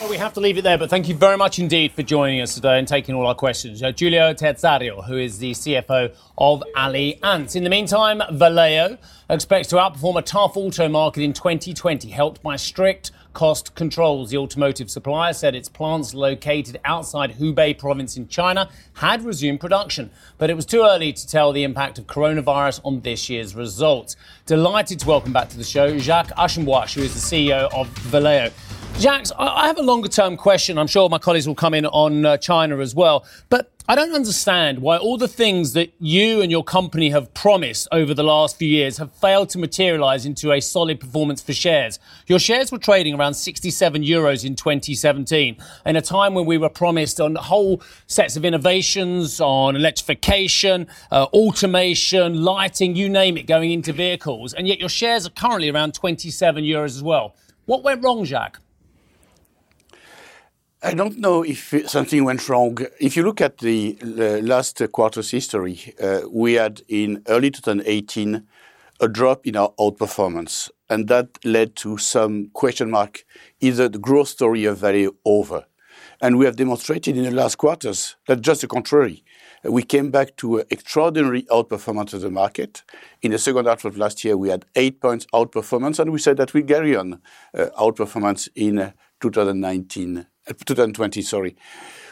Well, 0.00 0.10
we 0.10 0.16
have 0.16 0.32
to 0.32 0.40
leave 0.40 0.58
it 0.58 0.62
there, 0.62 0.76
but 0.76 0.90
thank 0.90 1.08
you 1.08 1.14
very 1.14 1.36
much 1.36 1.60
indeed 1.60 1.92
for 1.92 2.02
joining 2.02 2.40
us 2.40 2.56
today 2.56 2.80
and 2.80 2.88
taking 2.88 3.14
all 3.14 3.26
our 3.28 3.34
questions. 3.34 3.80
Uh, 3.80 3.92
Giulio 3.92 4.34
Terzariol, 4.34 5.06
who 5.06 5.16
is 5.16 5.38
the 5.38 5.52
CFO 5.52 6.12
of 6.36 6.64
Allianz. 6.76 7.54
In 7.54 7.62
the 7.62 7.70
meantime, 7.70 8.20
Valeo 8.32 8.98
expects 9.30 9.68
to 9.68 9.76
outperform 9.76 10.18
a 10.18 10.22
tough 10.22 10.56
auto 10.56 10.88
market 10.88 11.22
in 11.22 11.32
2020, 11.32 12.10
helped 12.10 12.42
by 12.42 12.56
strict 12.56 13.12
cost 13.34 13.74
controls. 13.74 14.30
The 14.30 14.38
automotive 14.38 14.90
supplier 14.90 15.32
said 15.32 15.54
its 15.54 15.68
plants 15.68 16.14
located 16.14 16.80
outside 16.84 17.36
Hubei 17.38 17.76
province 17.76 18.16
in 18.16 18.28
China 18.28 18.70
had 18.94 19.22
resumed 19.22 19.60
production, 19.60 20.10
but 20.38 20.48
it 20.48 20.54
was 20.54 20.64
too 20.64 20.82
early 20.82 21.12
to 21.12 21.26
tell 21.26 21.52
the 21.52 21.64
impact 21.64 21.98
of 21.98 22.06
coronavirus 22.06 22.80
on 22.84 23.00
this 23.00 23.28
year's 23.28 23.54
results. 23.54 24.16
Delighted 24.46 25.00
to 25.00 25.06
welcome 25.06 25.32
back 25.32 25.48
to 25.50 25.58
the 25.58 25.64
show 25.64 25.98
Jacques 25.98 26.30
Aschenbroich, 26.38 26.94
who 26.94 27.02
is 27.02 27.12
the 27.12 27.20
CEO 27.50 27.68
of 27.74 27.88
Valeo. 28.10 28.52
Jacques, 28.98 29.26
I 29.36 29.66
have 29.66 29.78
a 29.78 29.82
longer 29.82 30.08
term 30.08 30.36
question. 30.36 30.78
I'm 30.78 30.86
sure 30.86 31.08
my 31.08 31.18
colleagues 31.18 31.48
will 31.48 31.56
come 31.56 31.74
in 31.74 31.84
on 31.86 32.24
uh, 32.24 32.36
China 32.36 32.78
as 32.78 32.94
well. 32.94 33.26
But 33.48 33.73
I 33.86 33.96
don't 33.96 34.14
understand 34.14 34.78
why 34.78 34.96
all 34.96 35.18
the 35.18 35.28
things 35.28 35.74
that 35.74 35.92
you 36.00 36.40
and 36.40 36.50
your 36.50 36.64
company 36.64 37.10
have 37.10 37.34
promised 37.34 37.86
over 37.92 38.14
the 38.14 38.22
last 38.22 38.56
few 38.56 38.66
years 38.66 38.96
have 38.96 39.12
failed 39.12 39.50
to 39.50 39.58
materialize 39.58 40.24
into 40.24 40.52
a 40.52 40.60
solid 40.60 41.00
performance 41.00 41.42
for 41.42 41.52
shares. 41.52 41.98
Your 42.26 42.38
shares 42.38 42.72
were 42.72 42.78
trading 42.78 43.14
around 43.14 43.34
67 43.34 44.02
euros 44.02 44.42
in 44.42 44.56
2017, 44.56 45.58
in 45.84 45.96
a 45.96 46.00
time 46.00 46.32
when 46.32 46.46
we 46.46 46.56
were 46.56 46.70
promised 46.70 47.20
on 47.20 47.34
whole 47.34 47.82
sets 48.06 48.38
of 48.38 48.46
innovations 48.46 49.38
on 49.38 49.76
electrification, 49.76 50.86
uh, 51.10 51.24
automation, 51.34 52.42
lighting, 52.42 52.96
you 52.96 53.10
name 53.10 53.36
it, 53.36 53.46
going 53.46 53.70
into 53.70 53.92
vehicles. 53.92 54.54
And 54.54 54.66
yet 54.66 54.80
your 54.80 54.88
shares 54.88 55.26
are 55.26 55.30
currently 55.30 55.68
around 55.68 55.92
27 55.92 56.64
euros 56.64 56.96
as 56.96 57.02
well. 57.02 57.36
What 57.66 57.84
went 57.84 58.02
wrong, 58.02 58.24
Jacques? 58.24 58.63
I 60.84 60.92
don't 60.92 61.18
know 61.18 61.42
if 61.42 61.72
something 61.88 62.24
went 62.24 62.46
wrong. 62.46 62.76
If 63.00 63.16
you 63.16 63.22
look 63.22 63.40
at 63.40 63.56
the, 63.58 63.96
last 64.42 64.82
quarter's 64.92 65.30
history, 65.30 65.94
uh, 65.98 66.20
we 66.30 66.54
had 66.54 66.82
in 66.88 67.22
early 67.26 67.50
2018 67.50 68.46
a 69.00 69.08
drop 69.08 69.46
in 69.46 69.56
our 69.56 69.72
outperformance, 69.80 70.70
and 70.90 71.08
that 71.08 71.38
led 71.42 71.74
to 71.76 71.96
some 71.96 72.50
question 72.52 72.90
mark: 72.90 73.24
either 73.60 73.88
the 73.88 73.98
growth 73.98 74.28
story 74.28 74.66
of 74.66 74.80
Valeo 74.80 75.12
over, 75.24 75.64
and 76.20 76.36
we 76.36 76.44
have 76.44 76.56
demonstrated 76.56 77.16
in 77.16 77.24
the 77.24 77.30
last 77.30 77.56
quarters 77.56 78.16
that 78.26 78.42
just 78.42 78.60
the 78.60 78.66
contrary. 78.66 79.24
We 79.64 79.84
came 79.84 80.10
back 80.10 80.36
to 80.36 80.64
extraordinary 80.68 81.44
outperformance 81.44 82.12
of 82.12 82.20
the 82.20 82.30
market. 82.30 82.82
In 83.22 83.30
the 83.30 83.38
second 83.38 83.64
half 83.64 83.86
of 83.86 83.96
last 83.96 84.22
year, 84.22 84.36
we 84.36 84.50
had 84.50 84.66
eight 84.76 85.00
points 85.00 85.26
outperformance, 85.32 85.98
and 85.98 86.12
we 86.12 86.18
said 86.18 86.36
that 86.36 86.52
we 86.52 86.62
carry 86.62 86.94
on 86.94 87.22
uh, 87.54 87.68
outperformance 87.78 88.50
in 88.54 88.78
uh, 88.78 88.92
2019 89.22 90.26
2020, 90.46 91.22
sorry. 91.22 91.56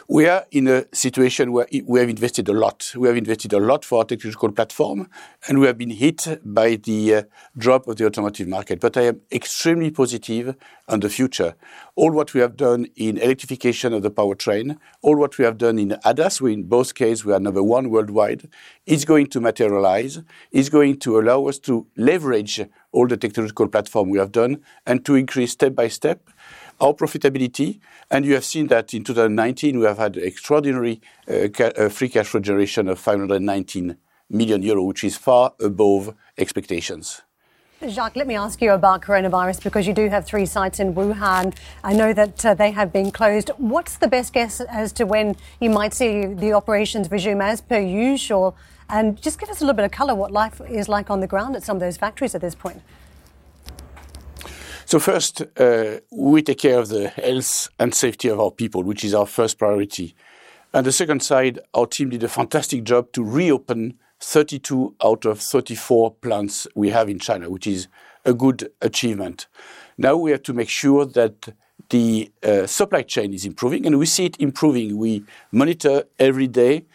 We 0.09 0.27
are 0.27 0.45
in 0.51 0.67
a 0.67 0.83
situation 0.93 1.53
where 1.53 1.65
we 1.85 1.99
have 1.99 2.09
invested 2.09 2.49
a 2.49 2.53
lot. 2.53 2.93
We 2.97 3.07
have 3.07 3.15
invested 3.15 3.53
a 3.53 3.59
lot 3.59 3.85
for 3.85 3.99
our 3.99 4.03
technological 4.03 4.51
platform, 4.51 5.09
and 5.47 5.59
we 5.59 5.67
have 5.67 5.77
been 5.77 5.91
hit 5.91 6.27
by 6.43 6.75
the 6.75 7.15
uh, 7.15 7.23
drop 7.57 7.87
of 7.87 7.95
the 7.95 8.05
automotive 8.05 8.49
market. 8.49 8.81
But 8.81 8.97
I 8.97 9.03
am 9.03 9.21
extremely 9.31 9.91
positive 9.91 10.57
on 10.89 10.99
the 10.99 11.09
future. 11.09 11.55
All 11.95 12.11
what 12.11 12.33
we 12.33 12.41
have 12.41 12.57
done 12.57 12.87
in 12.97 13.17
electrification 13.17 13.93
of 13.93 14.01
the 14.01 14.11
powertrain, 14.11 14.77
all 15.01 15.15
what 15.15 15.37
we 15.37 15.45
have 15.45 15.57
done 15.57 15.79
in 15.79 15.95
ADAS, 16.03 16.41
we 16.41 16.51
in 16.51 16.63
both 16.63 16.95
cases 16.95 17.23
we 17.23 17.31
are 17.31 17.39
number 17.39 17.63
one 17.63 17.89
worldwide, 17.89 18.49
is 18.85 19.05
going 19.05 19.27
to 19.27 19.39
materialize, 19.39 20.21
is 20.51 20.69
going 20.69 20.99
to 20.99 21.17
allow 21.17 21.45
us 21.45 21.59
to 21.59 21.87
leverage 21.95 22.59
all 22.91 23.07
the 23.07 23.17
technological 23.17 23.69
platform 23.69 24.09
we 24.09 24.19
have 24.19 24.33
done 24.33 24.61
and 24.85 25.05
to 25.05 25.15
increase 25.15 25.51
step 25.51 25.75
by 25.75 25.87
step 25.87 26.29
our 26.79 26.93
profitability. 26.93 27.79
And 28.09 28.25
you 28.25 28.33
have 28.33 28.45
seen 28.45 28.67
that 28.67 28.93
in 28.93 29.03
2019, 29.03 29.79
we 29.79 29.85
have 29.85 29.97
had 29.97 30.17
extraordinary 30.17 31.01
uh, 31.27 31.47
uh, 31.59 31.89
free 31.89 32.09
cash 32.09 32.27
flow 32.27 32.39
generation 32.39 32.87
of 32.87 32.99
519 32.99 33.97
million 34.29 34.61
euro, 34.63 34.83
which 34.83 35.03
is 35.03 35.17
far 35.17 35.53
above 35.59 36.15
expectations. 36.37 37.21
Jacques, 37.89 38.15
let 38.15 38.27
me 38.27 38.35
ask 38.35 38.61
you 38.61 38.71
about 38.71 39.01
coronavirus 39.01 39.61
because 39.61 39.85
you 39.85 39.93
do 39.93 40.07
have 40.07 40.25
three 40.25 40.45
sites 40.45 40.79
in 40.79 40.93
Wuhan. 40.93 41.53
I 41.83 41.93
know 41.93 42.13
that 42.13 42.45
uh, 42.45 42.53
they 42.53 42.71
have 42.71 42.93
been 42.93 43.11
closed. 43.11 43.51
What's 43.57 43.97
the 43.97 44.07
best 44.07 44.31
guess 44.31 44.61
as 44.61 44.93
to 44.93 45.05
when 45.05 45.35
you 45.59 45.69
might 45.69 45.93
see 45.93 46.25
the 46.25 46.53
operations 46.53 47.11
resume 47.11 47.41
as 47.41 47.59
per 47.59 47.79
usual? 47.79 48.55
And 48.89 49.21
just 49.21 49.37
give 49.37 49.49
us 49.49 49.59
a 49.59 49.65
little 49.65 49.75
bit 49.75 49.85
of 49.85 49.91
colour 49.91 50.15
what 50.15 50.31
life 50.31 50.61
is 50.69 50.87
like 50.87 51.09
on 51.09 51.19
the 51.19 51.27
ground 51.27 51.57
at 51.57 51.63
some 51.63 51.75
of 51.75 51.81
those 51.81 51.97
factories 51.97 52.33
at 52.35 52.41
this 52.41 52.55
point. 52.55 52.81
So 54.93 54.99
first, 54.99 55.41
uh, 55.57 56.01
we 56.11 56.43
take 56.43 56.59
care 56.59 56.77
of 56.77 56.89
the 56.89 57.07
health 57.09 57.67
and 57.79 57.95
safety 57.95 58.27
of 58.27 58.39
our 58.39 58.51
people, 58.51 58.83
which 58.83 59.03
is 59.03 59.15
our 59.15 59.25
first 59.25 59.57
priority. 59.57 60.13
And 60.71 60.85
the 60.85 60.91
second 60.91 61.23
side, 61.23 61.57
our 61.73 61.87
team 61.87 62.11
did 62.11 62.21
a 62.21 62.27
fantastic 62.27 62.83
job 62.83 63.11
to 63.13 63.23
reopen 63.23 63.97
32 64.19 64.93
out 65.03 65.25
of 65.25 65.39
34 65.39 66.13
plants 66.21 66.67
we 66.75 66.91
have 66.91 67.09
in 67.09 67.17
China, 67.17 67.49
which 67.49 67.65
is 67.65 67.87
a 68.23 68.35
good 68.35 68.69
achievement. 68.83 69.47
Now 69.97 70.15
we 70.15 70.29
have 70.29 70.43
to 70.43 70.53
make 70.53 70.69
sure 70.69 71.07
that 71.07 71.55
the 71.89 72.31
uh, 72.43 72.67
supply 72.67 73.01
chain 73.01 73.33
is 73.33 73.45
improving, 73.45 73.87
and 73.87 73.97
we 73.97 74.05
see 74.05 74.25
it 74.25 74.39
improving. 74.39 74.97
We 74.97 75.23
monitor 75.51 76.03
every 76.19 76.47
day 76.47 76.85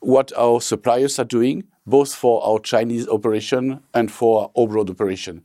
what 0.00 0.30
our 0.36 0.60
suppliers 0.60 1.18
are 1.18 1.24
doing, 1.24 1.64
both 1.86 2.14
for 2.14 2.44
our 2.44 2.58
Chinese 2.58 3.08
operation 3.08 3.80
and 3.94 4.12
for 4.12 4.42
our 4.42 4.62
abroad 4.62 4.90
operation. 4.90 5.42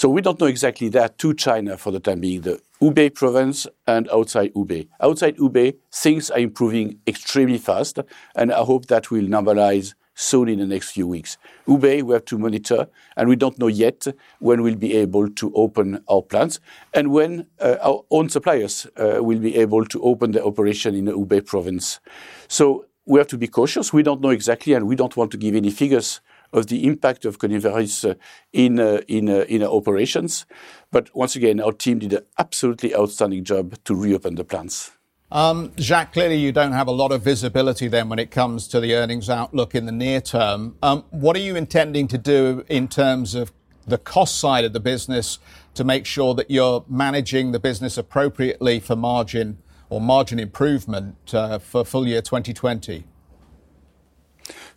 So 0.00 0.08
we 0.08 0.22
don't 0.22 0.40
know 0.40 0.46
exactly 0.46 0.88
that 0.96 1.18
to 1.18 1.34
China 1.34 1.76
for 1.76 1.90
the 1.90 2.00
time 2.00 2.20
being, 2.20 2.40
the 2.40 2.58
Hubei 2.80 3.14
province 3.14 3.66
and 3.86 4.08
outside 4.08 4.54
Hubei. 4.54 4.88
Outside 4.98 5.36
Hubei, 5.36 5.76
things 5.92 6.30
are 6.30 6.38
improving 6.38 6.98
extremely 7.06 7.58
fast, 7.58 7.98
and 8.34 8.50
I 8.50 8.60
hope 8.60 8.86
that 8.86 9.10
will 9.10 9.24
normalize 9.24 9.92
soon 10.14 10.48
in 10.48 10.58
the 10.58 10.66
next 10.66 10.92
few 10.92 11.06
weeks. 11.06 11.36
Hubei, 11.66 12.02
we 12.02 12.14
have 12.14 12.24
to 12.24 12.38
monitor, 12.38 12.88
and 13.14 13.28
we 13.28 13.36
don't 13.36 13.58
know 13.58 13.66
yet 13.66 14.06
when 14.38 14.62
we'll 14.62 14.74
be 14.74 14.96
able 14.96 15.28
to 15.28 15.52
open 15.54 16.02
our 16.08 16.22
plants 16.22 16.60
and 16.94 17.12
when 17.12 17.46
uh, 17.60 17.76
our 17.82 18.02
own 18.10 18.30
suppliers 18.30 18.86
uh, 18.96 19.22
will 19.22 19.38
be 19.38 19.54
able 19.56 19.84
to 19.84 20.00
open 20.00 20.32
the 20.32 20.42
operation 20.42 20.94
in 20.94 21.04
the 21.04 21.12
Hubei 21.12 21.44
province. 21.44 22.00
So 22.48 22.86
we 23.04 23.18
have 23.18 23.28
to 23.28 23.36
be 23.36 23.48
cautious. 23.48 23.92
We 23.92 24.02
don't 24.02 24.22
know 24.22 24.30
exactly, 24.30 24.72
and 24.72 24.86
we 24.86 24.96
don't 24.96 25.14
want 25.14 25.30
to 25.32 25.36
give 25.36 25.54
any 25.54 25.70
figures 25.70 26.22
of 26.52 26.66
the 26.66 26.86
impact 26.86 27.24
of 27.24 27.38
coronavirus 27.38 28.10
uh, 28.10 28.14
in, 28.52 28.80
uh, 28.80 29.00
in, 29.08 29.28
uh, 29.28 29.44
in 29.48 29.62
our 29.62 29.70
operations. 29.70 30.46
But 30.90 31.14
once 31.14 31.36
again, 31.36 31.60
our 31.60 31.72
team 31.72 32.00
did 32.00 32.12
an 32.12 32.24
absolutely 32.38 32.94
outstanding 32.94 33.44
job 33.44 33.76
to 33.84 33.94
reopen 33.94 34.34
the 34.34 34.44
plants. 34.44 34.92
Um, 35.32 35.72
Jacques, 35.78 36.12
clearly 36.12 36.36
you 36.36 36.50
don't 36.50 36.72
have 36.72 36.88
a 36.88 36.92
lot 36.92 37.12
of 37.12 37.22
visibility 37.22 37.86
then 37.86 38.08
when 38.08 38.18
it 38.18 38.32
comes 38.32 38.66
to 38.68 38.80
the 38.80 38.96
earnings 38.96 39.30
outlook 39.30 39.76
in 39.76 39.86
the 39.86 39.92
near 39.92 40.20
term. 40.20 40.76
Um, 40.82 41.04
what 41.10 41.36
are 41.36 41.40
you 41.40 41.54
intending 41.54 42.08
to 42.08 42.18
do 42.18 42.64
in 42.68 42.88
terms 42.88 43.36
of 43.36 43.52
the 43.86 43.98
cost 43.98 44.40
side 44.40 44.64
of 44.64 44.72
the 44.72 44.80
business 44.80 45.38
to 45.74 45.84
make 45.84 46.04
sure 46.04 46.34
that 46.34 46.50
you're 46.50 46.84
managing 46.88 47.52
the 47.52 47.60
business 47.60 47.96
appropriately 47.96 48.80
for 48.80 48.96
margin 48.96 49.58
or 49.88 50.00
margin 50.00 50.40
improvement 50.40 51.16
uh, 51.32 51.60
for 51.60 51.84
full 51.84 52.08
year 52.08 52.22
2020? 52.22 53.04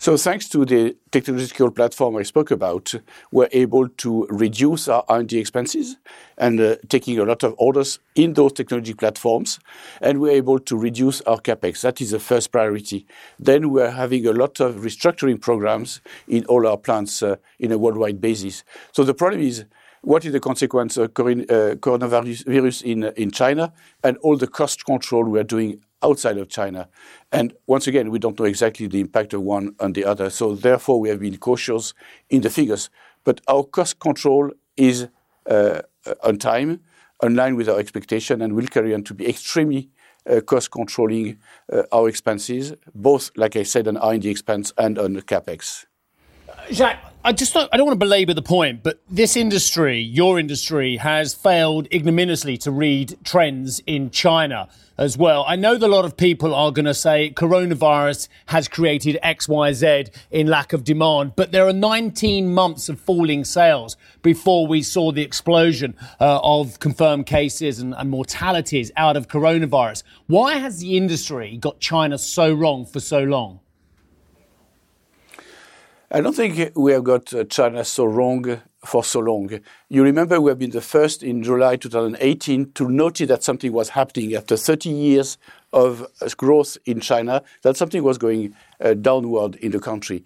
So 0.03 0.17
thanks 0.17 0.49
to 0.49 0.65
the 0.65 0.97
technological 1.11 1.71
platform 1.71 2.17
I 2.17 2.23
spoke 2.23 2.51
about, 2.51 2.93
we're 3.31 3.47
able 3.53 3.87
to 3.87 4.27
reduce 4.29 4.89
our 4.89 5.05
R&D 5.07 5.37
expenses 5.37 5.95
and 6.37 6.59
uh, 6.59 6.75
taking 6.89 7.19
a 7.19 7.23
lot 7.23 7.41
of 7.41 7.55
orders 7.57 7.99
in 8.15 8.33
those 8.33 8.51
technology 8.51 8.93
platforms, 8.93 9.61
and 10.01 10.19
we're 10.19 10.33
able 10.33 10.59
to 10.59 10.77
reduce 10.77 11.21
our 11.21 11.37
capex. 11.37 11.83
That 11.83 12.01
is 12.01 12.11
the 12.11 12.19
first 12.19 12.51
priority. 12.51 13.05
Then 13.39 13.69
we're 13.69 13.91
having 13.91 14.27
a 14.27 14.33
lot 14.33 14.59
of 14.59 14.75
restructuring 14.81 15.39
programs 15.39 16.01
in 16.27 16.43
all 16.47 16.67
our 16.67 16.75
plants 16.75 17.23
uh, 17.23 17.37
in 17.57 17.71
a 17.71 17.77
worldwide 17.77 18.19
basis. 18.19 18.65
So 18.91 19.05
the 19.05 19.13
problem 19.13 19.39
is 19.39 19.63
what 20.01 20.25
is 20.25 20.33
the 20.33 20.41
consequence 20.41 20.97
of 20.97 21.05
uh, 21.05 21.13
coronavirus 21.79 23.13
in 23.15 23.31
China 23.31 23.71
and 24.03 24.17
all 24.17 24.35
the 24.35 24.47
cost 24.47 24.83
control 24.83 25.23
we 25.23 25.39
are 25.39 25.45
doing 25.45 25.79
outside 26.03 26.37
of 26.37 26.49
China. 26.49 26.87
And 27.31 27.53
once 27.67 27.87
again, 27.87 28.11
we 28.11 28.19
don't 28.19 28.37
know 28.37 28.45
exactly 28.45 28.87
the 28.87 28.99
impact 28.99 29.33
of 29.33 29.41
one 29.41 29.75
on 29.79 29.93
the 29.93 30.05
other. 30.05 30.29
So 30.29 30.55
therefore, 30.55 30.99
we 30.99 31.09
have 31.09 31.19
been 31.19 31.37
cautious 31.37 31.93
in 32.29 32.41
the 32.41 32.49
figures. 32.49 32.89
But 33.23 33.41
our 33.47 33.63
cost 33.63 33.99
control 33.99 34.51
is 34.77 35.07
uh, 35.49 35.81
on 36.23 36.37
time, 36.37 36.81
in 37.21 37.35
line 37.35 37.55
with 37.55 37.69
our 37.69 37.79
expectation, 37.79 38.41
and 38.41 38.53
will 38.53 38.67
carry 38.67 38.93
on 38.93 39.03
to 39.03 39.13
be 39.13 39.27
extremely 39.27 39.89
uh, 40.29 40.41
cost 40.41 40.71
controlling 40.71 41.37
uh, 41.71 41.83
our 41.91 42.09
expenses, 42.09 42.73
both, 42.93 43.31
like 43.35 43.55
I 43.55 43.63
said, 43.63 43.87
on 43.87 43.97
R&D 43.97 44.29
expense 44.29 44.73
and 44.77 44.97
on 44.99 45.15
capex. 45.21 45.85
Jacques, 46.71 47.12
I 47.25 47.31
just 47.31 47.53
don't, 47.53 47.69
I 47.71 47.77
don't 47.77 47.86
want 47.86 47.97
to 47.97 48.05
belabor 48.05 48.33
the 48.33 48.41
point, 48.41 48.83
but 48.83 49.01
this 49.09 49.38
industry, 49.38 49.97
your 49.97 50.38
industry, 50.38 50.97
has 50.97 51.33
failed 51.33 51.88
ignominiously 51.89 52.57
to 52.57 52.71
read 52.71 53.17
trends 53.23 53.81
in 53.88 54.09
China 54.09 54.67
as 54.97 55.17
well. 55.17 55.45
I 55.47 55.55
know 55.55 55.77
that 55.77 55.88
a 55.88 55.88
lot 55.88 56.03
of 56.03 56.17
people 56.17 56.53
are 56.53 56.69
going 56.73 56.83
to 56.83 56.93
say 56.93 57.31
coronavirus 57.33 58.27
has 58.47 58.67
created 58.67 59.19
X, 59.23 59.47
Y, 59.47 59.71
Z 59.71 60.07
in 60.31 60.47
lack 60.47 60.73
of 60.73 60.83
demand, 60.83 61.38
but 61.38 61.53
there 61.53 61.65
are 61.65 61.71
19 61.71 62.53
months 62.53 62.89
of 62.89 62.99
falling 62.99 63.45
sales 63.45 63.95
before 64.21 64.67
we 64.67 64.81
saw 64.81 65.13
the 65.13 65.21
explosion 65.21 65.95
uh, 66.19 66.41
of 66.43 66.77
confirmed 66.79 67.25
cases 67.25 67.79
and, 67.79 67.95
and 67.95 68.09
mortalities 68.09 68.91
out 68.97 69.15
of 69.15 69.29
coronavirus. 69.29 70.03
Why 70.27 70.55
has 70.55 70.79
the 70.79 70.97
industry 70.97 71.55
got 71.55 71.79
China 71.79 72.17
so 72.17 72.53
wrong 72.53 72.86
for 72.86 72.99
so 72.99 73.23
long? 73.23 73.62
I 76.15 76.21
don't 76.21 76.36
think 76.36 76.73
we 76.76 76.91
have 76.91 77.04
got 77.04 77.34
uh, 77.34 77.43
China 77.45 77.84
so 77.84 78.06
wrong 78.06 78.62
for 78.86 79.04
so 79.04 79.19
long. 79.19 79.49
You 79.89 80.04
remember 80.04 80.39
we 80.39 80.52
have 80.52 80.60
been 80.60 80.69
the 80.69 80.80
first 80.80 81.23
in 81.23 81.41
July 81.41 81.76
2018 81.76 82.73
to 82.73 82.88
notice 82.88 83.28
that 83.30 83.41
something 83.41 83.73
was 83.73 83.89
happening 83.89 84.36
after 84.36 84.56
30 84.56 84.91
years 84.91 85.39
of 85.71 86.06
uh, 86.21 86.30
growth 86.38 86.78
in 86.86 86.99
China, 86.99 87.41
that 87.63 87.78
something 87.78 88.04
was 88.04 88.19
going 88.19 88.54
uh, 88.80 88.93
downward 88.93 89.56
in 89.56 89.71
the 89.71 89.80
country. 89.80 90.23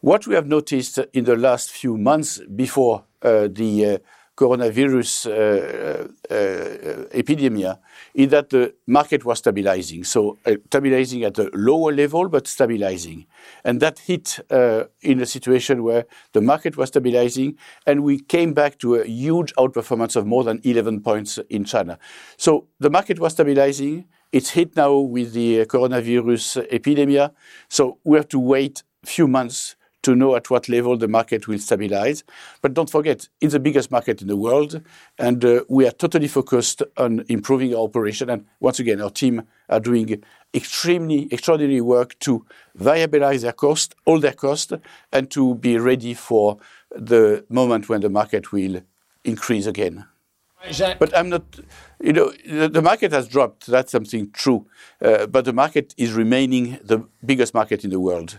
What 0.00 0.26
we 0.26 0.34
have 0.34 0.46
noticed 0.46 1.00
in 1.12 1.24
the 1.24 1.36
last 1.36 1.70
few 1.70 1.98
months 1.98 2.40
before 2.54 3.04
uh, 3.20 3.48
the 3.50 3.84
uh, 3.84 3.98
coronavirus 4.36 5.26
uh, 5.26 6.08
uh, 6.30 7.04
epidemic 7.12 7.78
is 8.14 8.28
that 8.28 8.50
the 8.50 8.74
market 8.86 9.24
was 9.24 9.38
stabilizing. 9.38 10.04
So 10.04 10.38
uh, 10.46 10.56
stabilizing 10.66 11.24
at 11.24 11.38
a 11.38 11.50
lower 11.54 11.92
level, 11.92 12.28
but 12.28 12.46
stabilizing. 12.46 13.26
And 13.64 13.80
that 13.80 13.98
hit 14.00 14.38
uh, 14.50 14.84
in 15.00 15.20
a 15.20 15.26
situation 15.26 15.82
where 15.82 16.04
the 16.32 16.40
market 16.40 16.76
was 16.76 16.88
stabilizing 16.88 17.56
and 17.86 18.02
we 18.02 18.20
came 18.20 18.52
back 18.52 18.78
to 18.80 18.96
a 18.96 19.06
huge 19.06 19.54
outperformance 19.54 20.16
of 20.16 20.26
more 20.26 20.44
than 20.44 20.60
11 20.64 21.00
points 21.00 21.38
in 21.48 21.64
China. 21.64 21.98
So 22.36 22.68
the 22.78 22.90
market 22.90 23.18
was 23.18 23.32
stabilizing. 23.32 24.04
It's 24.32 24.50
hit 24.50 24.76
now 24.76 24.98
with 24.98 25.32
the 25.32 25.64
coronavirus 25.64 26.66
epidemic. 26.70 27.32
So 27.68 27.98
we 28.04 28.18
have 28.18 28.28
to 28.28 28.38
wait 28.38 28.82
a 29.02 29.06
few 29.06 29.28
months 29.28 29.76
to 30.06 30.14
know 30.14 30.36
at 30.36 30.48
what 30.50 30.68
level 30.68 30.96
the 30.96 31.08
market 31.08 31.48
will 31.48 31.58
stabilize. 31.58 32.22
But 32.62 32.74
don't 32.74 32.88
forget, 32.88 33.28
it's 33.40 33.54
the 33.54 33.58
biggest 33.58 33.90
market 33.90 34.22
in 34.22 34.28
the 34.28 34.36
world, 34.36 34.80
and 35.18 35.44
uh, 35.44 35.64
we 35.68 35.84
are 35.84 35.90
totally 35.90 36.28
focused 36.28 36.80
on 36.96 37.24
improving 37.28 37.74
our 37.74 37.82
operation. 37.82 38.30
And 38.30 38.46
once 38.60 38.78
again, 38.78 39.00
our 39.00 39.10
team 39.10 39.42
are 39.68 39.80
doing 39.80 40.22
extremely 40.54 41.26
extraordinary 41.32 41.80
work 41.80 42.16
to 42.20 42.46
variabilize 42.78 43.42
their 43.42 43.52
cost, 43.52 43.96
all 44.04 44.20
their 44.20 44.32
cost, 44.32 44.72
and 45.12 45.28
to 45.32 45.56
be 45.56 45.76
ready 45.76 46.14
for 46.14 46.58
the 46.94 47.44
moment 47.48 47.88
when 47.88 48.00
the 48.00 48.08
market 48.08 48.52
will 48.52 48.82
increase 49.24 49.66
again. 49.66 50.04
But 51.00 51.16
I'm 51.16 51.28
not, 51.28 51.42
you 52.00 52.12
know, 52.12 52.32
the, 52.68 52.82
market 52.82 53.10
has 53.10 53.26
dropped. 53.26 53.66
That's 53.66 53.90
something 53.90 54.30
true. 54.30 54.66
Uh, 55.00 55.26
but 55.26 55.44
the 55.44 55.52
market 55.52 55.94
is 55.96 56.12
remaining 56.12 56.78
the 56.82 57.04
biggest 57.24 57.54
market 57.54 57.84
in 57.84 57.90
the 57.90 58.00
world. 58.00 58.38